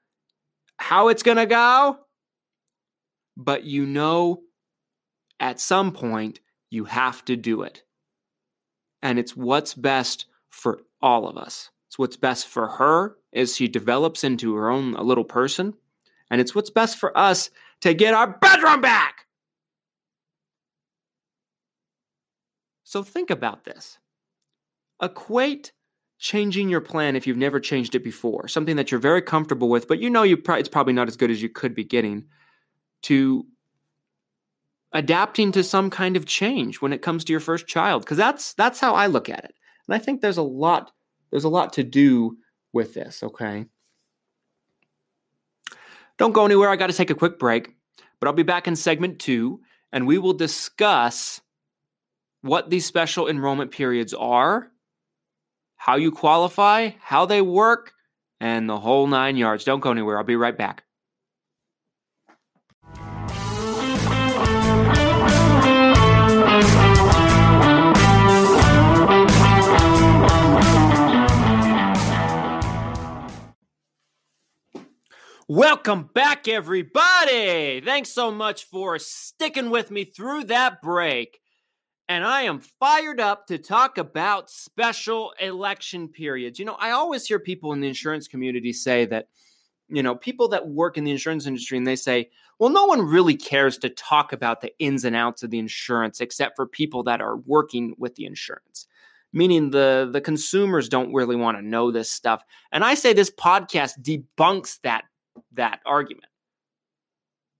how 0.77 1.07
it's 1.07 1.23
going 1.23 1.37
to 1.37 1.45
go, 1.45 1.99
but 3.37 3.63
you 3.63 3.85
know 3.85 4.41
at 5.39 5.59
some 5.59 5.91
point 5.91 6.39
you 6.69 6.85
have 6.85 7.23
to 7.25 7.35
do 7.35 7.61
it 7.61 7.83
and 9.01 9.19
it's 9.19 9.35
what's 9.35 9.73
best 9.73 10.25
for 10.49 10.81
all 11.01 11.27
of 11.27 11.37
us. 11.37 11.69
It's 11.95 11.99
what's 11.99 12.17
best 12.17 12.47
for 12.47 12.67
her 12.67 13.15
as 13.31 13.55
she 13.55 13.69
develops 13.69 14.25
into 14.25 14.53
her 14.55 14.69
own 14.69 14.91
little 14.91 15.23
person, 15.23 15.75
and 16.29 16.41
it's 16.41 16.53
what's 16.53 16.69
best 16.69 16.97
for 16.97 17.17
us 17.17 17.49
to 17.79 17.93
get 17.93 18.13
our 18.13 18.37
bedroom 18.37 18.81
back. 18.81 19.27
So 22.83 23.01
think 23.01 23.29
about 23.29 23.63
this. 23.63 23.97
Equate 25.01 25.71
changing 26.19 26.67
your 26.67 26.81
plan 26.81 27.15
if 27.15 27.25
you've 27.25 27.37
never 27.37 27.61
changed 27.61 27.95
it 27.95 28.03
before, 28.03 28.49
something 28.49 28.75
that 28.75 28.91
you're 28.91 28.99
very 28.99 29.21
comfortable 29.21 29.69
with, 29.69 29.87
but 29.87 29.99
you 29.99 30.09
know 30.09 30.23
you 30.23 30.35
pro- 30.35 30.57
it's 30.57 30.67
probably 30.67 30.91
not 30.91 31.07
as 31.07 31.15
good 31.15 31.31
as 31.31 31.41
you 31.41 31.47
could 31.47 31.73
be 31.73 31.85
getting, 31.85 32.25
to 33.03 33.45
adapting 34.91 35.53
to 35.53 35.63
some 35.63 35.89
kind 35.89 36.17
of 36.17 36.25
change 36.25 36.81
when 36.81 36.91
it 36.91 37.01
comes 37.01 37.23
to 37.23 37.31
your 37.31 37.39
first 37.39 37.67
child 37.67 38.01
because 38.03 38.17
that's 38.17 38.53
that's 38.55 38.81
how 38.81 38.95
I 38.95 39.07
look 39.07 39.29
at 39.29 39.45
it. 39.45 39.55
And 39.87 39.95
I 39.95 39.99
think 39.99 40.19
there's 40.19 40.35
a 40.35 40.43
lot 40.43 40.91
there's 41.35 41.43
a 41.43 41.49
lot 41.49 41.73
to 41.73 41.83
do 41.83 42.37
with 42.71 42.93
this, 42.93 43.21
okay? 43.21 43.65
Don't 46.17 46.31
go 46.31 46.45
anywhere. 46.45 46.69
I 46.69 46.77
got 46.77 46.87
to 46.87 46.95
take 46.95 47.09
a 47.09 47.13
quick 47.13 47.37
break, 47.37 47.75
but 48.21 48.27
I'll 48.27 48.33
be 48.33 48.41
back 48.41 48.69
in 48.69 48.75
segment 48.77 49.19
2 49.19 49.59
and 49.91 50.07
we 50.07 50.17
will 50.17 50.31
discuss 50.31 51.41
what 52.39 52.69
these 52.69 52.85
special 52.85 53.27
enrollment 53.27 53.71
periods 53.71 54.13
are, 54.13 54.71
how 55.75 55.97
you 55.97 56.09
qualify, 56.09 56.91
how 57.01 57.25
they 57.25 57.41
work, 57.41 57.91
and 58.39 58.69
the 58.69 58.79
whole 58.79 59.05
9 59.05 59.35
yards. 59.35 59.65
Don't 59.65 59.81
go 59.81 59.91
anywhere. 59.91 60.17
I'll 60.17 60.23
be 60.23 60.37
right 60.37 60.57
back. 60.57 60.84
Welcome 75.47 76.09
back, 76.11 76.47
everybody. 76.47 77.79
Thanks 77.79 78.09
so 78.09 78.31
much 78.31 78.63
for 78.63 78.97
sticking 78.97 79.69
with 79.69 79.91
me 79.91 80.03
through 80.03 80.45
that 80.45 80.81
break. 80.81 81.39
And 82.09 82.25
I 82.25 82.41
am 82.43 82.61
fired 82.79 83.19
up 83.19 83.45
to 83.47 83.59
talk 83.59 83.99
about 83.99 84.49
special 84.49 85.33
election 85.39 86.07
periods. 86.07 86.57
You 86.57 86.65
know, 86.65 86.77
I 86.79 86.91
always 86.91 87.27
hear 87.27 87.37
people 87.37 87.73
in 87.73 87.79
the 87.79 87.87
insurance 87.87 88.27
community 88.27 88.73
say 88.73 89.05
that, 89.05 89.27
you 89.87 90.01
know, 90.01 90.15
people 90.15 90.47
that 90.47 90.67
work 90.67 90.97
in 90.97 91.03
the 91.03 91.11
insurance 91.11 91.45
industry 91.45 91.77
and 91.77 91.85
they 91.85 91.95
say, 91.95 92.31
well, 92.57 92.71
no 92.71 92.85
one 92.85 93.03
really 93.03 93.35
cares 93.35 93.77
to 93.79 93.89
talk 93.89 94.33
about 94.33 94.61
the 94.61 94.75
ins 94.79 95.05
and 95.05 95.15
outs 95.15 95.43
of 95.43 95.51
the 95.51 95.59
insurance 95.59 96.21
except 96.21 96.55
for 96.55 96.65
people 96.65 97.03
that 97.03 97.21
are 97.21 97.37
working 97.37 97.93
with 97.99 98.15
the 98.15 98.25
insurance 98.25 98.87
meaning 99.33 99.71
the 99.71 100.09
the 100.13 100.21
consumers 100.21 100.87
don't 100.87 101.13
really 101.13 101.35
want 101.35 101.57
to 101.57 101.61
know 101.61 101.91
this 101.91 102.09
stuff 102.09 102.41
and 102.71 102.85
i 102.85 102.93
say 102.93 103.11
this 103.11 103.29
podcast 103.29 103.99
debunks 104.01 104.79
that 104.81 105.03
that 105.53 105.79
argument. 105.85 106.25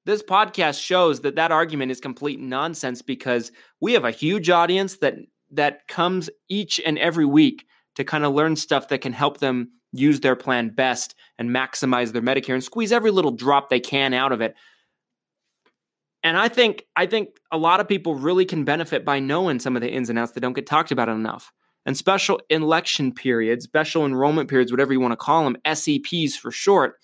This 0.05 0.21
podcast 0.21 0.81
shows 0.81 1.21
that 1.21 1.35
that 1.35 1.51
argument 1.51 1.91
is 1.91 1.99
complete 1.99 2.39
nonsense 2.39 3.01
because 3.01 3.51
we 3.81 3.93
have 3.93 4.05
a 4.05 4.11
huge 4.11 4.49
audience 4.49 4.97
that 4.97 5.15
that 5.51 5.87
comes 5.87 6.29
each 6.49 6.79
and 6.85 6.97
every 6.97 7.25
week 7.25 7.65
to 7.95 8.03
kind 8.03 8.23
of 8.23 8.33
learn 8.33 8.55
stuff 8.55 8.89
that 8.89 9.01
can 9.01 9.13
help 9.13 9.39
them 9.39 9.69
use 9.91 10.19
their 10.19 10.35
plan 10.35 10.69
best 10.69 11.15
and 11.37 11.49
maximize 11.49 12.11
their 12.11 12.21
Medicare 12.21 12.53
and 12.53 12.63
squeeze 12.63 12.91
every 12.91 13.11
little 13.11 13.31
drop 13.31 13.69
they 13.69 13.79
can 13.79 14.13
out 14.13 14.31
of 14.31 14.41
it. 14.41 14.55
And 16.23 16.37
I 16.37 16.49
think 16.49 16.85
I 16.95 17.05
think 17.05 17.37
a 17.51 17.57
lot 17.57 17.79
of 17.79 17.87
people 17.87 18.15
really 18.15 18.45
can 18.45 18.63
benefit 18.63 19.05
by 19.05 19.19
knowing 19.19 19.59
some 19.59 19.75
of 19.75 19.81
the 19.81 19.91
ins 19.91 20.09
and 20.09 20.19
outs 20.19 20.31
that 20.33 20.41
don't 20.41 20.53
get 20.53 20.67
talked 20.67 20.91
about 20.91 21.09
enough. 21.09 21.51
And 21.85 21.95
special 21.95 22.41
election 22.49 23.13
periods, 23.13 23.65
special 23.65 24.05
enrollment 24.05 24.49
periods, 24.49 24.71
whatever 24.71 24.91
you 24.91 24.99
want 24.99 25.11
to 25.11 25.17
call 25.17 25.43
them, 25.43 25.57
SEPs 25.65 26.33
for 26.33 26.51
short, 26.51 26.95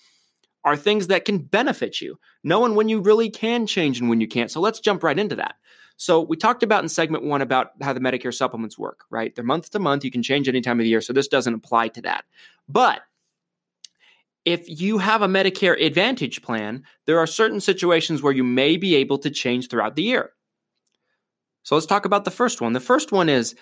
are 0.64 0.76
things 0.76 1.08
that 1.08 1.24
can 1.24 1.38
benefit 1.38 2.00
you, 2.00 2.18
knowing 2.44 2.74
when 2.74 2.88
you 2.88 3.00
really 3.00 3.30
can 3.30 3.66
change 3.66 4.00
and 4.00 4.08
when 4.08 4.20
you 4.20 4.28
can't. 4.28 4.50
So 4.50 4.60
let's 4.60 4.80
jump 4.80 5.02
right 5.02 5.18
into 5.18 5.36
that. 5.36 5.56
So 5.96 6.20
we 6.20 6.36
talked 6.36 6.62
about 6.62 6.82
in 6.82 6.88
segment 6.88 7.24
one 7.24 7.42
about 7.42 7.70
how 7.80 7.92
the 7.92 8.00
Medicare 8.00 8.34
supplements 8.34 8.78
work, 8.78 9.04
right? 9.10 9.34
They're 9.34 9.44
month 9.44 9.70
to 9.70 9.78
month. 9.78 10.04
You 10.04 10.10
can 10.10 10.22
change 10.22 10.48
any 10.48 10.60
time 10.60 10.80
of 10.80 10.84
the 10.84 10.88
year. 10.88 11.00
So 11.00 11.12
this 11.12 11.28
doesn't 11.28 11.54
apply 11.54 11.88
to 11.88 12.02
that. 12.02 12.24
But 12.68 13.02
if 14.44 14.64
you 14.68 14.98
have 14.98 15.22
a 15.22 15.28
Medicare 15.28 15.80
Advantage 15.80 16.42
plan, 16.42 16.84
there 17.06 17.18
are 17.18 17.26
certain 17.26 17.60
situations 17.60 18.22
where 18.22 18.32
you 18.32 18.42
may 18.42 18.76
be 18.76 18.96
able 18.96 19.18
to 19.18 19.30
change 19.30 19.68
throughout 19.68 19.94
the 19.94 20.02
year. 20.02 20.30
So 21.62 21.76
let's 21.76 21.86
talk 21.86 22.06
about 22.06 22.24
the 22.24 22.32
first 22.32 22.60
one. 22.60 22.72
The 22.72 22.80
first 22.80 23.12
one 23.12 23.28
is 23.28 23.54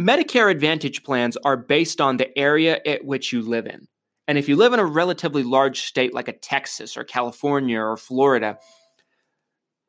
Medicare 0.00 0.50
Advantage 0.50 1.04
plans 1.04 1.36
are 1.44 1.56
based 1.56 2.00
on 2.00 2.16
the 2.16 2.36
area 2.36 2.80
at 2.84 3.04
which 3.04 3.32
you 3.32 3.42
live 3.42 3.66
in. 3.66 3.86
And 4.28 4.38
if 4.38 4.48
you 4.48 4.56
live 4.56 4.72
in 4.72 4.80
a 4.80 4.84
relatively 4.84 5.42
large 5.42 5.82
state 5.82 6.12
like 6.12 6.28
a 6.28 6.32
Texas 6.32 6.96
or 6.96 7.04
California 7.04 7.78
or 7.78 7.96
Florida, 7.96 8.58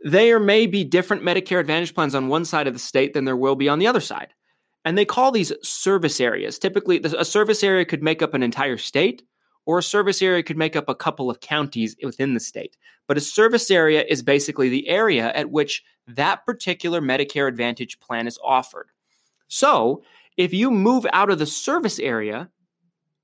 there 0.02 0.40
may 0.40 0.68
be 0.68 0.84
different 0.84 1.24
Medicare 1.24 1.60
Advantage 1.60 1.96
plans 1.96 2.14
on 2.14 2.28
one 2.28 2.46
side 2.46 2.68
of 2.68 2.74
the 2.74 2.80
state 2.80 3.14
than 3.14 3.26
there 3.26 3.36
will 3.36 3.56
be 3.56 3.68
on 3.68 3.80
the 3.80 3.88
other 3.88 4.00
side. 4.00 4.34
And 4.86 4.98
they 4.98 5.06
call 5.06 5.32
these 5.32 5.52
service 5.64 6.22
areas. 6.22 6.60
Typically, 6.60 7.02
a 7.04 7.26
service 7.26 7.64
area 7.64 7.84
could 7.84 8.04
make 8.04 8.22
up 8.22 8.34
an 8.34 8.44
entire 8.44 8.78
state, 8.78 9.24
or 9.66 9.80
a 9.80 9.84
service 9.84 10.22
area 10.22 10.44
could 10.44 10.58
make 10.58 10.76
up 10.76 10.88
a 10.88 10.96
couple 10.96 11.30
of 11.30 11.42
counties 11.42 11.96
within 12.02 12.34
the 12.34 12.40
state. 12.40 12.78
But 13.08 13.18
a 13.18 13.22
service 13.22 13.70
area 13.70 14.06
is 14.08 14.22
basically 14.22 14.70
the 14.70 14.88
area 14.88 15.34
at 15.34 15.52
which 15.52 15.84
that 16.08 16.46
particular 16.46 17.02
Medicare 17.02 17.50
Advantage 17.50 18.00
plan 18.00 18.28
is 18.28 18.40
offered. 18.42 18.88
So 19.50 20.04
if 20.38 20.54
you 20.54 20.72
move 20.72 21.06
out 21.12 21.30
of 21.30 21.40
the 21.40 21.46
service 21.46 22.00
area, 22.00 22.50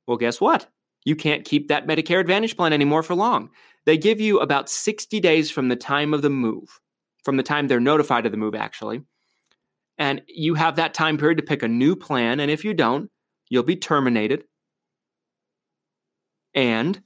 well, 0.05 0.17
guess 0.17 0.41
what? 0.41 0.67
You 1.05 1.15
can't 1.15 1.45
keep 1.45 1.67
that 1.67 1.87
Medicare 1.87 2.19
Advantage 2.19 2.55
plan 2.55 2.73
anymore 2.73 3.03
for 3.03 3.15
long. 3.15 3.49
They 3.85 3.97
give 3.97 4.21
you 4.21 4.39
about 4.39 4.69
60 4.69 5.19
days 5.19 5.51
from 5.51 5.67
the 5.67 5.75
time 5.75 6.13
of 6.13 6.21
the 6.21 6.29
move, 6.29 6.79
from 7.23 7.37
the 7.37 7.43
time 7.43 7.67
they're 7.67 7.79
notified 7.79 8.25
of 8.25 8.31
the 8.31 8.37
move, 8.37 8.55
actually. 8.55 9.01
And 9.97 10.21
you 10.27 10.55
have 10.55 10.77
that 10.77 10.93
time 10.93 11.17
period 11.17 11.37
to 11.37 11.43
pick 11.43 11.63
a 11.63 11.67
new 11.67 11.95
plan. 11.95 12.39
And 12.39 12.49
if 12.49 12.63
you 12.63 12.73
don't, 12.73 13.09
you'll 13.49 13.63
be 13.63 13.75
terminated 13.75 14.45
and 16.55 17.01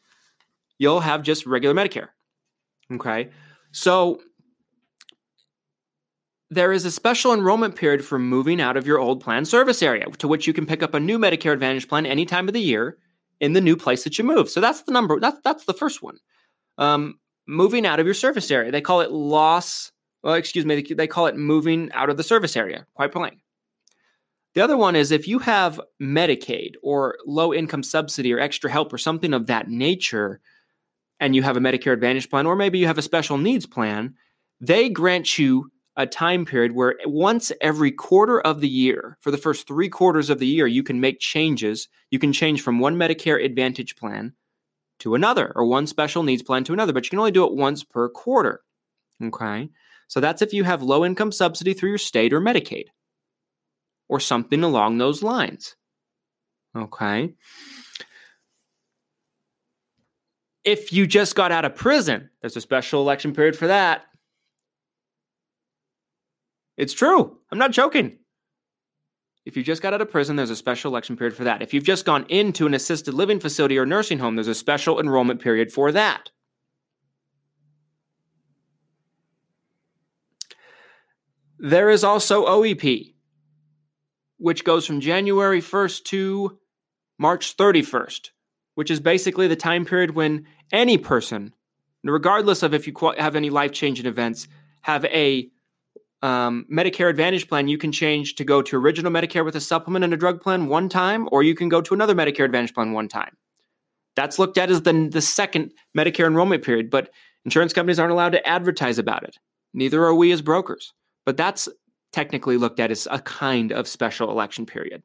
you'll 0.78 1.00
have 1.00 1.24
just 1.24 1.46
regular 1.46 1.76
Medicare. 1.76 2.10
Okay. 2.94 3.30
So 3.72 4.22
there 6.50 6.72
is 6.72 6.86
a 6.86 6.92
special 6.92 7.34
enrollment 7.34 7.76
period 7.76 8.06
for 8.06 8.18
moving 8.18 8.62
out 8.62 8.78
of 8.78 8.88
your 8.88 9.00
old 9.00 9.22
plan 9.22 9.44
service 9.44 9.84
area, 9.84 10.06
to 10.06 10.28
which 10.28 10.48
you 10.48 10.54
can 10.54 10.66
pick 10.66 10.82
up 10.82 10.94
a 10.94 11.00
new 11.00 11.20
Medicare 11.20 11.52
Advantage 11.52 11.90
plan 11.90 12.06
any 12.06 12.26
time 12.26 12.48
of 12.48 12.54
the 12.54 12.62
year 12.62 12.98
in 13.40 13.54
the 13.54 13.62
new 13.62 13.76
place 13.76 14.04
that 14.04 14.18
you 14.18 14.24
move. 14.24 14.50
So 14.50 14.62
that's 14.62 14.84
the 14.84 14.92
number. 14.92 15.20
That's 15.20 15.40
that's 15.44 15.66
the 15.66 15.74
first 15.74 16.02
one. 16.02 16.18
Um, 16.78 17.20
moving 17.48 17.86
out 17.86 18.00
of 18.00 18.06
your 18.06 18.16
service 18.16 18.52
area. 18.52 18.72
They 18.72 18.82
call 18.82 19.02
it 19.02 19.12
loss. 19.12 19.92
Well, 20.24 20.36
excuse 20.36 20.66
me. 20.66 20.82
They 20.82 21.08
call 21.08 21.28
it 21.28 21.36
moving 21.36 21.92
out 21.94 22.10
of 22.10 22.18
the 22.18 22.24
service 22.24 22.56
area. 22.58 22.86
Quite 22.96 23.12
plain. 23.12 23.40
The 24.56 24.62
other 24.62 24.78
one 24.78 24.96
is 24.96 25.12
if 25.12 25.28
you 25.28 25.40
have 25.40 25.80
Medicaid 26.02 26.72
or 26.82 27.18
low 27.28 27.54
income 27.54 27.84
subsidy 27.84 28.34
or 28.34 28.40
extra 28.40 28.72
help 28.72 28.92
or 28.92 28.98
something 28.98 29.34
of 29.34 29.48
that 29.48 29.68
nature, 29.68 30.40
and 31.20 31.36
you 31.36 31.44
have 31.44 31.58
a 31.58 31.60
Medicare 31.60 31.94
Advantage 31.94 32.30
plan, 32.30 32.48
or 32.48 32.56
maybe 32.56 32.80
you 32.80 32.88
have 32.88 32.98
a 32.98 33.04
special 33.04 33.38
needs 33.38 33.68
plan, 33.68 34.16
they 34.60 34.90
grant 34.90 35.38
you 35.38 35.72
a 35.98 36.06
time 36.06 36.46
period 36.46 36.74
where 36.74 36.96
once 37.06 37.52
every 37.60 37.92
quarter 37.92 38.40
of 38.42 38.62
the 38.62 38.70
year, 38.70 39.18
for 39.20 39.32
the 39.32 39.38
first 39.38 39.68
three 39.68 39.90
quarters 39.90 40.30
of 40.30 40.38
the 40.40 40.48
year, 40.48 40.68
you 40.68 40.84
can 40.84 41.02
make 41.02 41.20
changes. 41.20 41.90
You 42.12 42.20
can 42.20 42.32
change 42.32 42.62
from 42.62 42.80
one 42.80 42.96
Medicare 42.96 43.44
Advantage 43.44 43.96
plan 43.96 44.34
to 45.00 45.16
another, 45.16 45.52
or 45.56 45.66
one 45.66 45.88
special 45.88 46.24
needs 46.24 46.44
plan 46.44 46.64
to 46.66 46.74
another, 46.74 46.94
but 46.94 47.04
you 47.06 47.10
can 47.10 47.20
only 47.20 47.32
do 47.32 47.46
it 47.46 47.54
once 47.54 47.84
per 47.84 48.10
quarter. 48.10 48.62
Okay. 49.24 49.70
So 50.08 50.20
that's 50.20 50.42
if 50.42 50.54
you 50.54 50.64
have 50.64 50.82
low 50.82 51.04
income 51.04 51.32
subsidy 51.32 51.74
through 51.74 51.90
your 51.90 51.98
state 51.98 52.32
or 52.32 52.40
Medicaid 52.40 52.86
or 54.08 54.20
something 54.20 54.64
along 54.64 54.98
those 54.98 55.22
lines. 55.22 55.76
Okay. 56.76 57.34
If 60.64 60.92
you 60.94 61.08
just 61.08 61.36
got 61.36 61.52
out 61.52 61.66
of 61.66 61.76
prison, 61.76 62.30
there's 62.42 62.58
a 62.58 62.62
special 62.62 63.02
election 63.02 63.34
period 63.34 63.56
for 63.56 63.68
that. 63.68 64.04
It's 66.78 66.94
true. 66.94 67.38
I'm 67.52 67.58
not 67.58 67.72
joking. 67.72 68.20
If 69.46 69.58
you 69.58 69.64
just 69.64 69.82
got 69.82 69.94
out 69.94 70.02
of 70.02 70.12
prison, 70.12 70.36
there's 70.36 70.50
a 70.50 70.56
special 70.56 70.92
election 70.92 71.16
period 71.18 71.36
for 71.36 71.46
that. 71.46 71.62
If 71.62 71.74
you've 71.74 71.84
just 71.84 72.06
gone 72.06 72.26
into 72.30 72.68
an 72.68 72.74
assisted 72.74 73.14
living 73.14 73.40
facility 73.40 73.78
or 73.78 73.86
nursing 73.86 74.20
home, 74.20 74.36
there's 74.36 74.48
a 74.48 74.56
special 74.56 75.00
enrollment 75.00 75.42
period 75.42 75.72
for 75.72 75.92
that. 75.94 76.30
There 81.60 81.90
is 81.90 82.04
also 82.04 82.46
OEP, 82.46 83.16
which 84.38 84.64
goes 84.64 84.86
from 84.86 85.00
January 85.00 85.62
1st 85.62 86.04
to 86.04 86.60
March 87.18 87.58
31st, 87.58 88.30
which 88.76 88.92
is 88.92 89.00
basically 89.00 89.48
the 89.48 89.56
time 89.56 89.86
period 89.86 90.12
when 90.12 90.46
any 90.72 91.00
person, 91.00 91.54
regardless 92.04 92.62
of 92.62 92.76
if 92.76 92.86
you 92.86 92.94
have 93.18 93.36
any 93.36 93.50
life 93.50 93.72
changing 93.72 94.06
events, 94.06 94.48
have 94.82 95.06
a 95.06 95.50
um, 96.22 96.66
Medicare 96.72 97.10
Advantage 97.10 97.48
plan, 97.48 97.68
you 97.68 97.78
can 97.78 97.92
change 97.92 98.36
to 98.36 98.44
go 98.44 98.62
to 98.62 98.78
original 98.78 99.12
Medicare 99.12 99.46
with 99.46 99.56
a 99.56 99.62
supplement 99.62 100.04
and 100.04 100.14
a 100.14 100.18
drug 100.18 100.42
plan 100.42 100.68
one 100.68 100.90
time, 100.90 101.28
or 101.32 101.44
you 101.44 101.56
can 101.56 101.70
go 101.70 101.82
to 101.82 101.94
another 101.94 102.16
Medicare 102.16 102.46
Advantage 102.46 102.74
plan 102.74 102.92
one 102.92 103.08
time. 103.08 103.36
That's 104.16 104.40
looked 104.40 104.58
at 104.58 104.72
as 104.72 104.82
the, 104.82 105.10
the 105.12 105.22
second 105.22 105.74
Medicare 105.96 106.26
enrollment 106.26 106.64
period, 106.64 106.90
but 106.90 107.12
insurance 107.46 107.72
companies 107.72 108.00
aren't 108.00 108.12
allowed 108.12 108.32
to 108.32 108.48
advertise 108.48 108.98
about 108.98 109.24
it. 109.24 109.38
Neither 109.74 110.04
are 110.04 110.16
we 110.16 110.32
as 110.32 110.42
brokers. 110.42 110.94
But 111.26 111.38
that's 111.38 111.70
technically 112.14 112.58
looked 112.58 112.80
at 112.80 112.90
as 112.90 113.08
a 113.12 113.20
kind 113.20 113.72
of 113.72 113.88
special 113.88 114.32
election 114.32 114.66
period. 114.66 115.04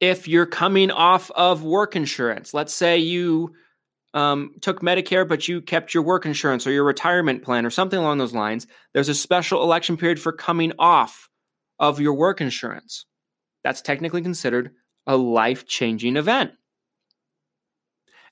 If 0.00 0.28
you're 0.28 0.46
coming 0.46 0.90
off 0.90 1.30
of 1.32 1.64
work 1.64 1.96
insurance, 1.96 2.52
let's 2.52 2.74
say 2.74 2.98
you 2.98 3.54
um, 4.14 4.54
took 4.60 4.80
Medicare, 4.80 5.28
but 5.28 5.48
you 5.48 5.60
kept 5.60 5.92
your 5.92 6.02
work 6.02 6.24
insurance 6.24 6.66
or 6.66 6.70
your 6.70 6.84
retirement 6.84 7.42
plan 7.42 7.66
or 7.66 7.70
something 7.70 7.98
along 7.98 8.18
those 8.18 8.32
lines, 8.32 8.66
there's 8.94 9.08
a 9.08 9.14
special 9.14 9.62
election 9.62 9.96
period 9.96 10.20
for 10.20 10.32
coming 10.32 10.72
off 10.78 11.28
of 11.78 12.00
your 12.00 12.14
work 12.14 12.40
insurance. 12.40 13.04
That's 13.64 13.82
technically 13.82 14.22
considered 14.22 14.70
a 15.06 15.16
life 15.16 15.66
changing 15.66 16.16
event. 16.16 16.52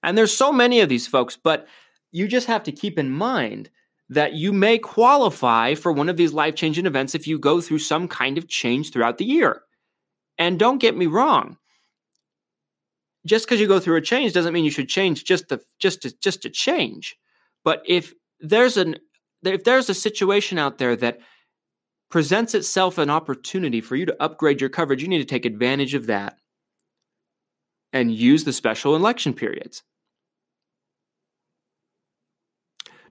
And 0.02 0.16
there's 0.16 0.34
so 0.34 0.52
many 0.52 0.80
of 0.80 0.88
these 0.88 1.06
folks, 1.06 1.36
but 1.36 1.66
you 2.12 2.28
just 2.28 2.46
have 2.46 2.62
to 2.64 2.72
keep 2.72 2.98
in 2.98 3.10
mind 3.10 3.70
that 4.08 4.34
you 4.34 4.52
may 4.52 4.78
qualify 4.78 5.74
for 5.74 5.92
one 5.92 6.08
of 6.08 6.16
these 6.16 6.32
life 6.32 6.54
changing 6.54 6.86
events 6.86 7.14
if 7.14 7.26
you 7.26 7.38
go 7.38 7.60
through 7.60 7.78
some 7.78 8.06
kind 8.06 8.38
of 8.38 8.48
change 8.48 8.92
throughout 8.92 9.18
the 9.18 9.24
year. 9.24 9.62
And 10.38 10.58
don't 10.58 10.78
get 10.78 10.96
me 10.96 11.06
wrong, 11.06 11.56
just 13.26 13.46
because 13.46 13.60
you 13.60 13.68
go 13.68 13.78
through 13.78 13.96
a 13.96 14.00
change 14.00 14.32
doesn't 14.32 14.52
mean 14.52 14.64
you 14.64 14.70
should 14.70 14.88
change 14.88 15.24
just 15.24 15.48
to 15.48 15.60
just 15.78 16.02
to 16.02 16.14
just 16.18 16.42
to 16.42 16.50
change. 16.50 17.16
But 17.64 17.82
if 17.86 18.12
there's 18.40 18.76
an 18.76 18.96
if 19.44 19.64
there's 19.64 19.88
a 19.88 19.94
situation 19.94 20.58
out 20.58 20.78
there 20.78 20.96
that 20.96 21.20
presents 22.10 22.54
itself 22.54 22.98
an 22.98 23.10
opportunity 23.10 23.80
for 23.80 23.96
you 23.96 24.06
to 24.06 24.22
upgrade 24.22 24.60
your 24.60 24.70
coverage, 24.70 25.02
you 25.02 25.08
need 25.08 25.18
to 25.18 25.24
take 25.24 25.46
advantage 25.46 25.94
of 25.94 26.06
that 26.06 26.36
and 27.92 28.14
use 28.14 28.44
the 28.44 28.52
special 28.52 28.96
election 28.96 29.34
periods. 29.34 29.82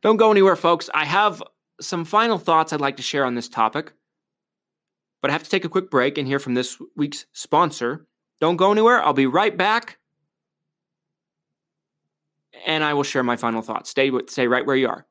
Don't 0.02 0.18
go 0.18 0.32
anywhere, 0.32 0.56
folks. 0.56 0.90
I 0.94 1.06
have 1.06 1.44
some 1.80 2.06
final 2.06 2.38
thoughts 2.38 2.74
I'd 2.74 2.82
like 2.82 2.98
to 2.98 3.04
share 3.04 3.26
on 3.26 3.36
this 3.36 3.50
topic, 3.50 3.94
but 5.22 5.30
I 5.30 5.34
have 5.34 5.44
to 5.44 5.50
take 5.50 5.66
a 5.66 5.70
quick 5.70 5.92
break 5.92 6.18
and 6.18 6.28
hear 6.28 6.40
from 6.40 6.54
this 6.54 6.78
week's 6.96 7.26
sponsor. 7.34 8.08
Don't 8.40 8.58
go 8.58 8.72
anywhere. 8.72 9.04
I'll 9.04 9.14
be 9.14 9.28
right 9.28 9.56
back 9.56 10.00
and 12.66 12.84
I 12.84 12.94
will 12.94 13.04
share 13.04 13.24
my 13.24 13.36
final 13.36 13.62
thoughts. 13.62 13.90
Stay, 13.90 14.12
stay 14.28 14.48
right 14.48 14.66
where 14.66 14.76
you 14.76 14.90
are. 14.90 15.06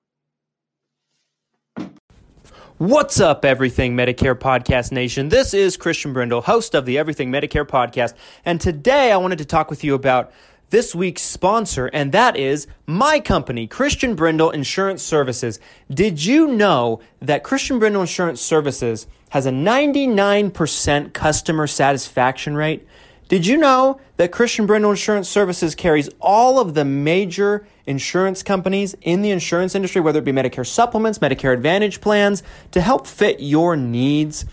What's 2.79 3.21
up, 3.21 3.45
Everything 3.45 3.95
Medicare 3.95 4.35
Podcast 4.35 4.91
Nation? 4.91 5.29
This 5.29 5.53
is 5.53 5.77
Christian 5.77 6.15
Brindle, 6.15 6.41
host 6.41 6.75
of 6.75 6.87
the 6.87 6.97
Everything 6.97 7.31
Medicare 7.31 7.67
Podcast. 7.67 8.15
And 8.47 8.59
today 8.59 9.13
I 9.13 9.19
wanted 9.19 9.37
to 9.39 9.45
talk 9.45 9.69
with 9.69 9.85
you 9.85 9.95
about 9.95 10.33
this 10.71 10.95
week's 10.95 11.21
sponsor, 11.21 11.89
and 11.89 12.11
that 12.13 12.39
is 12.39 12.67
my 12.87 13.21
company, 13.21 13.67
Christian 13.67 14.15
Brindle 14.15 14.51
Insurance 14.51 15.03
Services. 15.03 15.61
Did 15.93 16.25
you 16.25 16.47
know 16.47 17.01
that 17.21 17.45
Christian 17.45 17.79
Brindle 17.79 18.01
Insurance 18.01 18.41
Services 18.41 19.07
has 19.29 19.45
a 19.45 19.51
99% 19.51 21.13
customer 21.13 21.67
satisfaction 21.67 22.55
rate? 22.55 22.87
Did 23.31 23.47
you 23.47 23.59
know 23.59 24.01
that 24.17 24.33
Christian 24.33 24.67
Brindle 24.67 24.91
Insurance 24.91 25.29
Services 25.29 25.77
carries 25.77 26.11
all 26.19 26.59
of 26.59 26.75
the 26.75 26.85
major 26.85 27.65
insurance 27.87 28.43
companies 28.43 28.97
in 29.03 29.23
the 29.23 29.31
insurance 29.31 29.77
industry, 29.77 30.01
whether 30.01 30.19
it 30.19 30.25
be 30.25 30.33
Medicare 30.33 30.67
supplements, 30.67 31.21
Medicare 31.21 31.55
Advantage 31.55 32.01
plans, 32.01 32.43
to 32.73 32.81
help 32.81 33.07
fit 33.07 33.39
your 33.39 33.77
needs? 33.77 34.47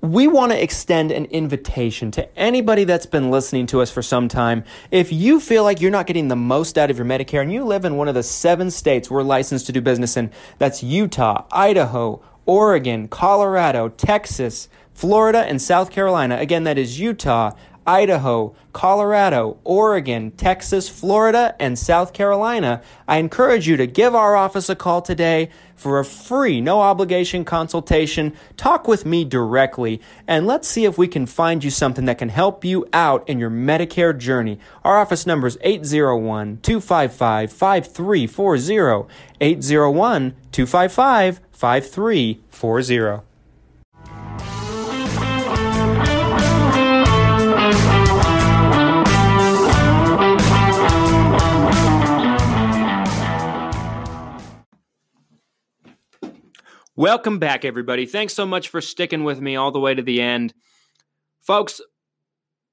We 0.00 0.26
want 0.26 0.50
to 0.50 0.60
extend 0.60 1.12
an 1.12 1.26
invitation 1.26 2.10
to 2.10 2.36
anybody 2.36 2.82
that's 2.82 3.06
been 3.06 3.30
listening 3.30 3.66
to 3.68 3.80
us 3.80 3.92
for 3.92 4.02
some 4.02 4.26
time. 4.26 4.64
If 4.90 5.12
you 5.12 5.38
feel 5.38 5.62
like 5.62 5.80
you're 5.80 5.92
not 5.92 6.08
getting 6.08 6.26
the 6.26 6.34
most 6.34 6.78
out 6.78 6.90
of 6.90 6.96
your 6.96 7.06
Medicare 7.06 7.42
and 7.42 7.52
you 7.52 7.62
live 7.62 7.84
in 7.84 7.96
one 7.96 8.08
of 8.08 8.14
the 8.16 8.24
seven 8.24 8.72
states 8.72 9.08
we're 9.08 9.22
licensed 9.22 9.66
to 9.66 9.72
do 9.72 9.80
business 9.80 10.16
in, 10.16 10.32
that's 10.58 10.82
Utah, 10.82 11.44
Idaho, 11.52 12.20
Oregon, 12.44 13.06
Colorado, 13.06 13.88
Texas, 13.88 14.68
Florida, 14.98 15.38
and 15.38 15.62
South 15.62 15.92
Carolina. 15.92 16.36
Again, 16.38 16.64
that 16.64 16.76
is 16.76 16.98
Utah, 16.98 17.52
Idaho, 17.86 18.52
Colorado, 18.72 19.58
Oregon, 19.62 20.32
Texas, 20.32 20.88
Florida, 20.88 21.54
and 21.60 21.78
South 21.78 22.12
Carolina, 22.12 22.82
I 23.06 23.18
encourage 23.18 23.68
you 23.68 23.76
to 23.76 23.86
give 23.86 24.16
our 24.16 24.34
office 24.34 24.68
a 24.68 24.74
call 24.74 25.00
today 25.00 25.50
for 25.76 26.00
a 26.00 26.04
free, 26.04 26.60
no 26.60 26.80
obligation 26.80 27.44
consultation. 27.44 28.34
Talk 28.56 28.88
with 28.88 29.06
me 29.06 29.24
directly, 29.24 30.00
and 30.26 30.48
let's 30.48 30.66
see 30.66 30.84
if 30.84 30.98
we 30.98 31.06
can 31.06 31.26
find 31.26 31.62
you 31.62 31.70
something 31.70 32.06
that 32.06 32.18
can 32.18 32.30
help 32.30 32.64
you 32.64 32.84
out 32.92 33.28
in 33.28 33.38
your 33.38 33.50
Medicare 33.50 34.18
journey. 34.18 34.58
Our 34.82 34.98
office 34.98 35.26
number 35.26 35.46
is 35.46 35.58
801 35.60 36.58
255 36.62 37.52
5340. 37.52 39.14
801 39.40 40.34
255 40.50 41.40
5340. 41.52 43.27
Welcome 56.98 57.38
back, 57.38 57.64
everybody. 57.64 58.06
Thanks 58.06 58.34
so 58.34 58.44
much 58.44 58.70
for 58.70 58.80
sticking 58.80 59.22
with 59.22 59.40
me 59.40 59.54
all 59.54 59.70
the 59.70 59.78
way 59.78 59.94
to 59.94 60.02
the 60.02 60.20
end. 60.20 60.52
Folks, 61.38 61.80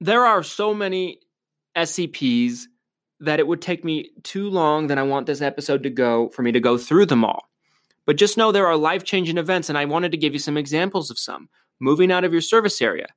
there 0.02 0.26
are 0.26 0.42
so 0.42 0.74
many 0.74 1.20
SEPs 1.78 2.64
that 3.20 3.40
it 3.40 3.46
would 3.46 3.62
take 3.62 3.86
me 3.86 4.10
too 4.24 4.50
long 4.50 4.88
than 4.88 4.98
I 4.98 5.04
want 5.04 5.28
this 5.28 5.42
episode 5.42 5.84
to 5.84 5.92
go 5.92 6.30
for 6.30 6.42
me 6.42 6.52
to 6.54 6.60
go 6.60 6.76
through 6.76 7.06
them 7.06 7.24
all. 7.24 7.52
But 8.08 8.18
just 8.18 8.36
know 8.36 8.52
there 8.52 8.66
are 8.66 8.76
life 8.76 9.04
changing 9.04 9.38
events, 9.38 9.70
and 9.70 9.78
I 9.78 9.86
wanted 9.86 10.12
to 10.14 10.18
give 10.18 10.34
you 10.34 10.40
some 10.40 10.58
examples 10.58 11.12
of 11.12 11.20
some. 11.20 11.48
Moving 11.80 12.12
out 12.12 12.24
of 12.24 12.32
your 12.32 12.42
service 12.42 12.82
area 12.82 13.10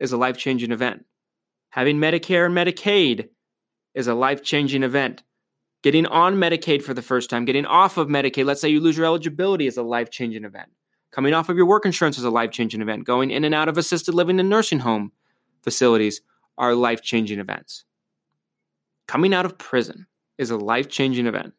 is 0.00 0.12
a 0.12 0.16
life 0.16 0.38
changing 0.38 0.72
event. 0.72 1.04
Having 1.68 1.98
Medicare 1.98 2.46
and 2.46 2.56
Medicaid 2.56 3.28
is 3.94 4.06
a 4.06 4.14
life 4.14 4.42
changing 4.42 4.84
event. 4.84 5.22
Getting 5.86 6.06
on 6.06 6.34
Medicaid 6.34 6.82
for 6.82 6.94
the 6.94 7.00
first 7.00 7.30
time, 7.30 7.44
getting 7.44 7.64
off 7.64 7.96
of 7.96 8.08
Medicaid, 8.08 8.44
let's 8.44 8.60
say 8.60 8.68
you 8.68 8.80
lose 8.80 8.96
your 8.96 9.06
eligibility, 9.06 9.68
is 9.68 9.76
a 9.76 9.84
life 9.84 10.10
changing 10.10 10.44
event. 10.44 10.68
Coming 11.12 11.32
off 11.32 11.48
of 11.48 11.56
your 11.56 11.66
work 11.66 11.86
insurance 11.86 12.18
is 12.18 12.24
a 12.24 12.28
life 12.30 12.50
changing 12.50 12.82
event. 12.82 13.04
Going 13.04 13.30
in 13.30 13.44
and 13.44 13.54
out 13.54 13.68
of 13.68 13.78
assisted 13.78 14.12
living 14.12 14.40
and 14.40 14.50
nursing 14.50 14.80
home 14.80 15.12
facilities 15.62 16.22
are 16.58 16.74
life 16.74 17.02
changing 17.02 17.38
events. 17.38 17.84
Coming 19.06 19.32
out 19.32 19.46
of 19.46 19.58
prison 19.58 20.08
is 20.38 20.50
a 20.50 20.56
life 20.56 20.88
changing 20.88 21.28
event. 21.28 21.54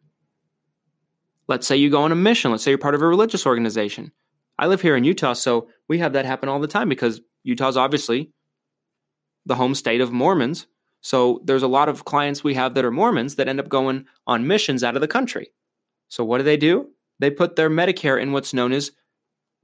Let's 1.47 1.65
say 1.65 1.77
you 1.77 1.89
go 1.89 2.03
on 2.03 2.11
a 2.11 2.15
mission. 2.15 2.51
Let's 2.51 2.65
say 2.65 2.71
you're 2.71 2.79
part 2.79 2.95
of 2.95 3.01
a 3.01 3.07
religious 3.07 3.45
organization. 3.45 4.11
I 4.59 4.67
live 4.67 4.81
here 4.81 4.97
in 4.97 5.05
Utah, 5.05 5.35
so 5.35 5.69
we 5.87 5.99
have 5.99 6.11
that 6.11 6.25
happen 6.25 6.49
all 6.49 6.59
the 6.59 6.67
time 6.67 6.89
because 6.89 7.21
Utah's 7.43 7.77
obviously 7.77 8.33
the 9.45 9.55
home 9.55 9.73
state 9.73 10.01
of 10.01 10.11
Mormons. 10.11 10.67
So 11.07 11.39
there's 11.45 11.63
a 11.63 11.69
lot 11.69 11.87
of 11.87 12.03
clients 12.03 12.43
we 12.43 12.53
have 12.55 12.73
that 12.73 12.83
are 12.83 12.91
Mormons 12.91 13.35
that 13.35 13.47
end 13.47 13.61
up 13.61 13.69
going 13.69 14.05
on 14.25 14.45
missions 14.45 14.83
out 14.83 14.95
of 14.95 15.01
the 15.01 15.07
country. 15.07 15.53
So 16.09 16.25
what 16.25 16.39
do 16.39 16.43
they 16.43 16.57
do? 16.57 16.89
They 17.19 17.29
put 17.29 17.55
their 17.55 17.69
Medicare 17.69 18.21
in 18.21 18.33
what's 18.33 18.53
known 18.53 18.73
as 18.73 18.91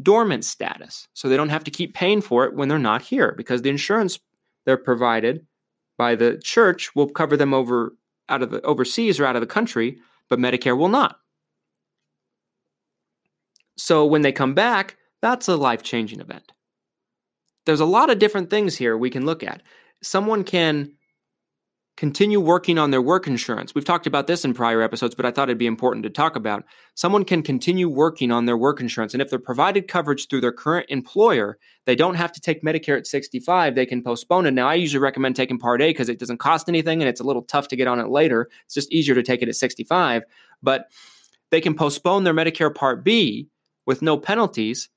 dormant 0.02 0.46
status. 0.46 1.06
So 1.12 1.28
they 1.28 1.36
don't 1.36 1.50
have 1.50 1.66
to 1.66 1.70
keep 1.70 1.96
paying 1.96 2.22
for 2.22 2.46
it 2.46 2.56
when 2.56 2.70
they're 2.70 2.80
not 2.80 3.02
here 3.02 3.34
because 3.36 3.62
the 3.62 3.70
insurance 3.70 4.22
they're 4.66 4.78
provided 4.78 5.46
by 5.98 6.16
the 6.16 6.40
church 6.42 6.96
will 6.96 7.10
cover 7.10 7.36
them 7.36 7.54
over 7.54 7.94
out 8.30 8.42
of 8.42 8.50
the 8.50 8.62
overseas 8.62 9.20
or 9.20 9.26
out 9.26 9.36
of 9.36 9.42
the 9.42 9.46
country, 9.46 9.98
but 10.30 10.40
Medicare 10.40 10.78
will 10.78 10.88
not. 10.88 11.18
So 13.76 14.06
when 14.06 14.22
they 14.22 14.32
come 14.32 14.54
back, 14.54 14.96
that's 15.22 15.50
a 15.50 15.58
life-changing 15.58 16.22
event. 16.22 16.54
There's 17.66 17.82
a 17.82 17.86
lot 17.86 18.10
of 18.10 18.18
different 18.18 18.50
things 18.50 18.78
here 18.78 18.98
we 18.98 19.10
can 19.10 19.26
look 19.26 19.44
at. 19.44 19.62
Someone 20.02 20.46
can 20.46 20.94
continue 21.96 22.40
working 22.40 22.80
on 22.80 22.90
their 22.90 23.02
work 23.02 23.28
insurance. 23.28 23.76
We've 23.76 23.86
talked 23.86 24.08
about 24.08 24.26
this 24.26 24.44
in 24.44 24.54
prior 24.54 24.82
episodes, 24.82 25.14
but 25.14 25.26
I 25.26 25.32
thought 25.32 25.50
it'd 25.50 25.60
be 25.60 25.68
important 25.68 26.04
to 26.04 26.10
talk 26.10 26.36
about. 26.36 26.64
Someone 26.96 27.24
can 27.24 27.44
continue 27.44 27.88
working 27.88 28.32
on 28.32 28.46
their 28.46 28.58
work 28.58 28.80
insurance. 28.80 29.14
And 29.14 29.22
if 29.22 29.30
they're 29.30 29.38
provided 29.38 29.88
coverage 29.88 30.28
through 30.28 30.42
their 30.42 30.52
current 30.52 30.88
employer, 30.90 31.60
they 31.86 31.96
don't 31.96 32.16
have 32.16 32.32
to 32.32 32.42
take 32.42 32.64
Medicare 32.64 32.98
at 32.98 33.06
65. 33.06 33.76
They 33.76 33.86
can 33.86 34.02
postpone 34.02 34.48
it. 34.48 34.52
Now, 34.52 34.68
I 34.68 34.74
usually 34.74 35.04
recommend 35.04 35.36
taking 35.36 35.60
Part 35.60 35.82
A 35.82 35.90
because 35.90 36.10
it 36.10 36.18
doesn't 36.18 36.40
cost 36.40 36.68
anything 36.68 37.02
and 37.02 37.10
it's 37.10 37.22
a 37.22 37.26
little 37.26 37.44
tough 37.44 37.68
to 37.68 37.76
get 37.76 37.88
on 37.88 38.00
it 38.00 38.10
later. 38.10 38.50
It's 38.66 38.74
just 38.74 38.92
easier 38.92 39.14
to 39.14 39.24
take 39.24 39.44
it 39.44 39.50
at 39.50 39.56
65. 39.56 40.24
But 40.64 40.90
they 41.52 41.62
can 41.62 41.76
postpone 41.76 42.24
their 42.24 42.34
Medicare 42.34 42.74
Part 42.74 43.04
B 43.04 43.50
with 43.86 44.02
no 44.02 44.18
penalties 44.18 44.90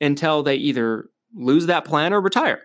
until 0.00 0.42
they 0.42 0.56
either 0.56 1.10
lose 1.32 1.66
that 1.66 1.84
plan 1.84 2.12
or 2.12 2.20
retire. 2.20 2.62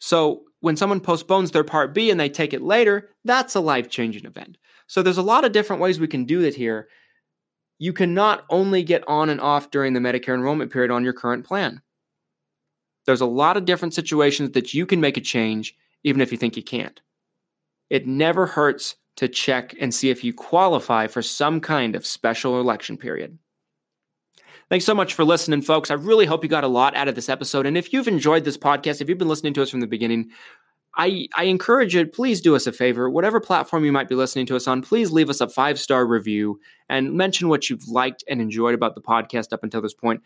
So 0.00 0.45
when 0.66 0.76
someone 0.76 0.98
postpones 0.98 1.52
their 1.52 1.62
Part 1.62 1.94
B 1.94 2.10
and 2.10 2.18
they 2.18 2.28
take 2.28 2.52
it 2.52 2.60
later, 2.60 3.10
that's 3.24 3.54
a 3.54 3.60
life 3.60 3.88
changing 3.88 4.24
event. 4.24 4.58
So 4.88 5.00
there's 5.00 5.16
a 5.16 5.22
lot 5.22 5.44
of 5.44 5.52
different 5.52 5.80
ways 5.80 6.00
we 6.00 6.08
can 6.08 6.24
do 6.24 6.42
it 6.42 6.56
here. 6.56 6.88
You 7.78 7.92
cannot 7.92 8.44
only 8.50 8.82
get 8.82 9.06
on 9.06 9.30
and 9.30 9.40
off 9.40 9.70
during 9.70 9.92
the 9.92 10.00
Medicare 10.00 10.34
enrollment 10.34 10.72
period 10.72 10.90
on 10.90 11.04
your 11.04 11.12
current 11.12 11.46
plan. 11.46 11.82
There's 13.04 13.20
a 13.20 13.26
lot 13.26 13.56
of 13.56 13.64
different 13.64 13.94
situations 13.94 14.50
that 14.54 14.74
you 14.74 14.86
can 14.86 15.00
make 15.00 15.16
a 15.16 15.20
change, 15.20 15.76
even 16.02 16.20
if 16.20 16.32
you 16.32 16.36
think 16.36 16.56
you 16.56 16.64
can't. 16.64 17.00
It 17.88 18.08
never 18.08 18.46
hurts 18.46 18.96
to 19.18 19.28
check 19.28 19.72
and 19.80 19.94
see 19.94 20.10
if 20.10 20.24
you 20.24 20.34
qualify 20.34 21.06
for 21.06 21.22
some 21.22 21.60
kind 21.60 21.94
of 21.94 22.04
special 22.04 22.60
election 22.60 22.96
period. 22.96 23.38
Thanks 24.68 24.84
so 24.84 24.96
much 24.96 25.14
for 25.14 25.24
listening, 25.24 25.62
folks. 25.62 25.92
I 25.92 25.94
really 25.94 26.26
hope 26.26 26.42
you 26.42 26.50
got 26.50 26.64
a 26.64 26.68
lot 26.68 26.96
out 26.96 27.06
of 27.06 27.14
this 27.14 27.28
episode. 27.28 27.66
And 27.66 27.78
if 27.78 27.92
you've 27.92 28.08
enjoyed 28.08 28.44
this 28.44 28.58
podcast, 28.58 29.00
if 29.00 29.08
you've 29.08 29.16
been 29.16 29.28
listening 29.28 29.54
to 29.54 29.62
us 29.62 29.70
from 29.70 29.78
the 29.78 29.86
beginning, 29.86 30.30
I, 30.96 31.28
I 31.36 31.44
encourage 31.44 31.94
you, 31.94 32.06
please 32.06 32.40
do 32.40 32.56
us 32.56 32.66
a 32.66 32.72
favor. 32.72 33.10
Whatever 33.10 33.38
platform 33.38 33.84
you 33.84 33.92
might 33.92 34.08
be 34.08 34.14
listening 34.14 34.46
to 34.46 34.56
us 34.56 34.66
on, 34.66 34.80
please 34.80 35.10
leave 35.10 35.28
us 35.28 35.42
a 35.42 35.48
five 35.48 35.78
star 35.78 36.06
review 36.06 36.58
and 36.88 37.12
mention 37.12 37.48
what 37.48 37.68
you've 37.68 37.86
liked 37.86 38.24
and 38.28 38.40
enjoyed 38.40 38.74
about 38.74 38.94
the 38.94 39.02
podcast 39.02 39.52
up 39.52 39.62
until 39.62 39.82
this 39.82 39.94
point. 39.94 40.22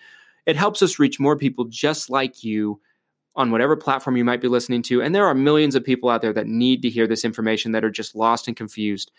It 0.47 0.57
helps 0.57 0.81
us 0.81 0.99
reach 0.99 1.19
more 1.19 1.37
people 1.37 1.65
just 1.65 2.09
like 2.09 2.45
you 2.45 2.81
on 3.37 3.51
whatever 3.51 3.77
platform 3.77 4.17
you 4.17 4.25
might 4.25 4.41
be 4.41 4.49
listening 4.49 4.83
to. 4.83 5.03
And 5.03 5.15
there 5.15 5.27
are 5.27 5.35
millions 5.35 5.75
of 5.75 5.85
people 5.85 6.09
out 6.09 6.23
there 6.23 6.33
that 6.33 6.47
need 6.47 6.83
to 6.83 6.91
hear 6.91 7.07
this 7.07 7.25
information 7.25 7.73
that 7.73 7.85
are 7.85 7.91
just 7.91 8.15
lost 8.15 8.49
and 8.49 8.57
confused. 8.57 9.11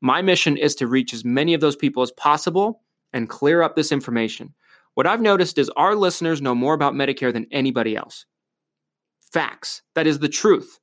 My 0.00 0.20
mission 0.20 0.56
is 0.56 0.74
to 0.76 0.86
reach 0.86 1.14
as 1.14 1.24
many 1.24 1.54
of 1.54 1.60
those 1.60 1.76
people 1.76 2.02
as 2.02 2.10
possible 2.12 2.82
and 3.12 3.28
clear 3.28 3.62
up 3.62 3.76
this 3.76 3.92
information. 3.92 4.54
What 4.94 5.06
I've 5.06 5.20
noticed 5.20 5.58
is 5.58 5.70
our 5.70 5.94
listeners 5.94 6.42
know 6.42 6.54
more 6.54 6.74
about 6.74 6.94
Medicare 6.94 7.32
than 7.32 7.46
anybody 7.50 7.96
else. 7.96 8.26
Facts. 9.32 9.82
That 9.94 10.06
is 10.06 10.18
the 10.18 10.28
truth. 10.28 10.78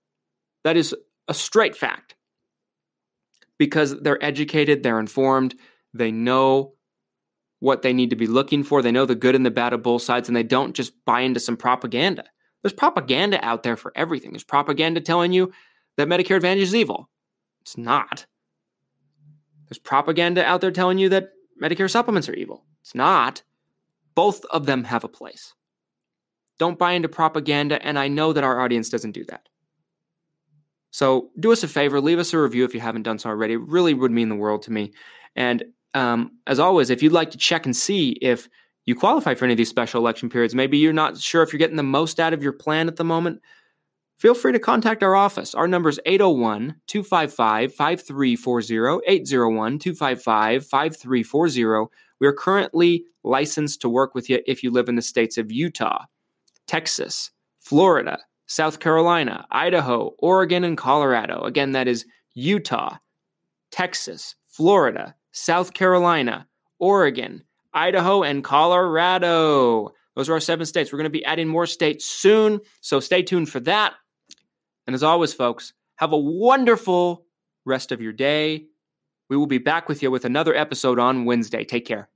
That 0.63 0.77
is 0.77 0.95
a 1.27 1.33
straight 1.33 1.75
fact. 1.75 2.15
Because 3.57 3.99
they're 4.01 4.23
educated, 4.23 4.83
they're 4.83 4.99
informed, 4.99 5.55
they 5.93 6.11
know 6.11 6.73
what 7.59 7.81
they 7.81 7.91
need 7.91 8.09
to 8.11 8.15
be 8.15 8.27
looking 8.27 8.63
for, 8.63 8.81
they 8.81 8.91
know 8.91 9.05
the 9.05 9.15
good 9.15 9.35
and 9.35 9.45
the 9.45 9.51
bad 9.51 9.73
of 9.73 9.83
both 9.83 10.01
sides, 10.01 10.29
and 10.29 10.35
they 10.35 10.43
don't 10.43 10.73
just 10.73 10.93
buy 11.05 11.21
into 11.21 11.39
some 11.41 11.57
propaganda. 11.57 12.23
There's 12.61 12.73
propaganda 12.73 13.43
out 13.45 13.63
there 13.63 13.75
for 13.75 13.91
everything. 13.95 14.31
There's 14.31 14.43
propaganda 14.43 15.01
telling 15.01 15.33
you 15.33 15.51
that 15.97 16.07
Medicare 16.07 16.37
Advantage 16.37 16.63
is 16.63 16.75
evil. 16.75 17.09
It's 17.61 17.77
not. 17.77 18.25
There's 19.67 19.79
propaganda 19.79 20.45
out 20.45 20.61
there 20.61 20.71
telling 20.71 20.97
you 20.97 21.09
that 21.09 21.29
Medicare 21.61 21.89
supplements 21.89 22.29
are 22.29 22.33
evil. 22.33 22.65
It's 22.81 22.95
not. 22.95 23.43
Both 24.15 24.45
of 24.45 24.65
them 24.65 24.85
have 24.85 25.03
a 25.03 25.09
place. 25.09 25.53
Don't 26.57 26.79
buy 26.79 26.93
into 26.93 27.07
propaganda, 27.07 27.81
and 27.85 27.99
I 27.99 28.07
know 28.07 28.33
that 28.33 28.43
our 28.43 28.59
audience 28.59 28.89
doesn't 28.89 29.11
do 29.11 29.23
that. 29.25 29.47
So 30.91 31.29
do 31.39 31.51
us 31.51 31.63
a 31.63 31.67
favor, 31.67 32.01
leave 32.01 32.19
us 32.19 32.33
a 32.33 32.39
review 32.39 32.65
if 32.65 32.73
you 32.73 32.79
haven't 32.79 33.03
done 33.03 33.19
so 33.19 33.29
already. 33.29 33.53
It 33.53 33.61
really 33.61 33.93
would 33.93 34.11
mean 34.11 34.29
the 34.29 34.35
world 34.35 34.63
to 34.63 34.71
me. 34.71 34.91
And 35.35 35.63
um, 35.93 36.31
as 36.47 36.59
always, 36.59 36.89
if 36.89 37.03
you'd 37.03 37.13
like 37.13 37.31
to 37.31 37.37
check 37.37 37.65
and 37.65 37.75
see 37.75 38.11
if 38.21 38.49
you 38.85 38.95
qualify 38.95 39.35
for 39.35 39.45
any 39.45 39.53
of 39.53 39.57
these 39.57 39.69
special 39.69 40.01
election 40.01 40.29
periods, 40.29 40.55
maybe 40.55 40.77
you're 40.77 40.93
not 40.93 41.17
sure 41.17 41.43
if 41.43 41.53
you're 41.53 41.59
getting 41.59 41.75
the 41.75 41.83
most 41.83 42.19
out 42.19 42.33
of 42.33 42.41
your 42.41 42.53
plan 42.53 42.87
at 42.87 42.95
the 42.95 43.03
moment, 43.03 43.41
feel 44.17 44.33
free 44.33 44.51
to 44.51 44.59
contact 44.59 45.03
our 45.03 45.15
office. 45.15 45.53
Our 45.53 45.67
number 45.67 45.89
is 45.89 45.99
801 46.05 46.75
255 46.87 47.73
5340, 47.73 49.01
801 49.07 49.79
255 49.79 50.65
5340. 50.65 51.91
We 52.19 52.27
are 52.27 52.33
currently 52.33 53.05
licensed 53.23 53.81
to 53.81 53.89
work 53.89 54.15
with 54.15 54.29
you 54.29 54.41
if 54.45 54.63
you 54.63 54.71
live 54.71 54.89
in 54.89 54.95
the 54.95 55.01
states 55.01 55.37
of 55.37 55.51
Utah, 55.51 56.05
Texas, 56.67 57.31
Florida, 57.59 58.19
South 58.49 58.79
Carolina, 58.79 59.45
Idaho, 59.51 60.15
Oregon, 60.17 60.63
and 60.63 60.75
Colorado. 60.75 61.43
Again, 61.43 61.73
that 61.73 61.87
is 61.87 62.05
Utah, 62.33 62.97
Texas, 63.71 64.35
Florida, 64.47 65.15
South 65.31 65.73
Carolina, 65.75 66.47
Oregon, 66.79 67.43
Idaho, 67.75 68.23
and 68.23 68.43
Colorado. 68.43 69.93
Those 70.15 70.29
are 70.29 70.33
our 70.33 70.39
seven 70.39 70.65
states. 70.65 70.91
We're 70.91 70.97
going 70.97 71.03
to 71.03 71.11
be 71.11 71.23
adding 71.23 71.47
more 71.47 71.67
states 71.67 72.05
soon, 72.05 72.59
so 72.81 72.99
stay 72.99 73.21
tuned 73.21 73.49
for 73.49 73.59
that. 73.61 73.93
And 74.87 74.95
as 74.95 75.03
always, 75.03 75.31
folks, 75.31 75.73
have 75.97 76.11
a 76.11 76.17
wonderful 76.17 77.27
rest 77.65 77.91
of 77.91 78.01
your 78.01 78.13
day. 78.13 78.65
We 79.29 79.37
will 79.37 79.45
be 79.45 79.59
back 79.59 79.87
with 79.87 80.01
you 80.01 80.09
with 80.09 80.25
another 80.25 80.55
episode 80.55 80.97
on 80.97 81.25
Wednesday. 81.25 81.63
Take 81.63 81.85
care. 81.85 82.09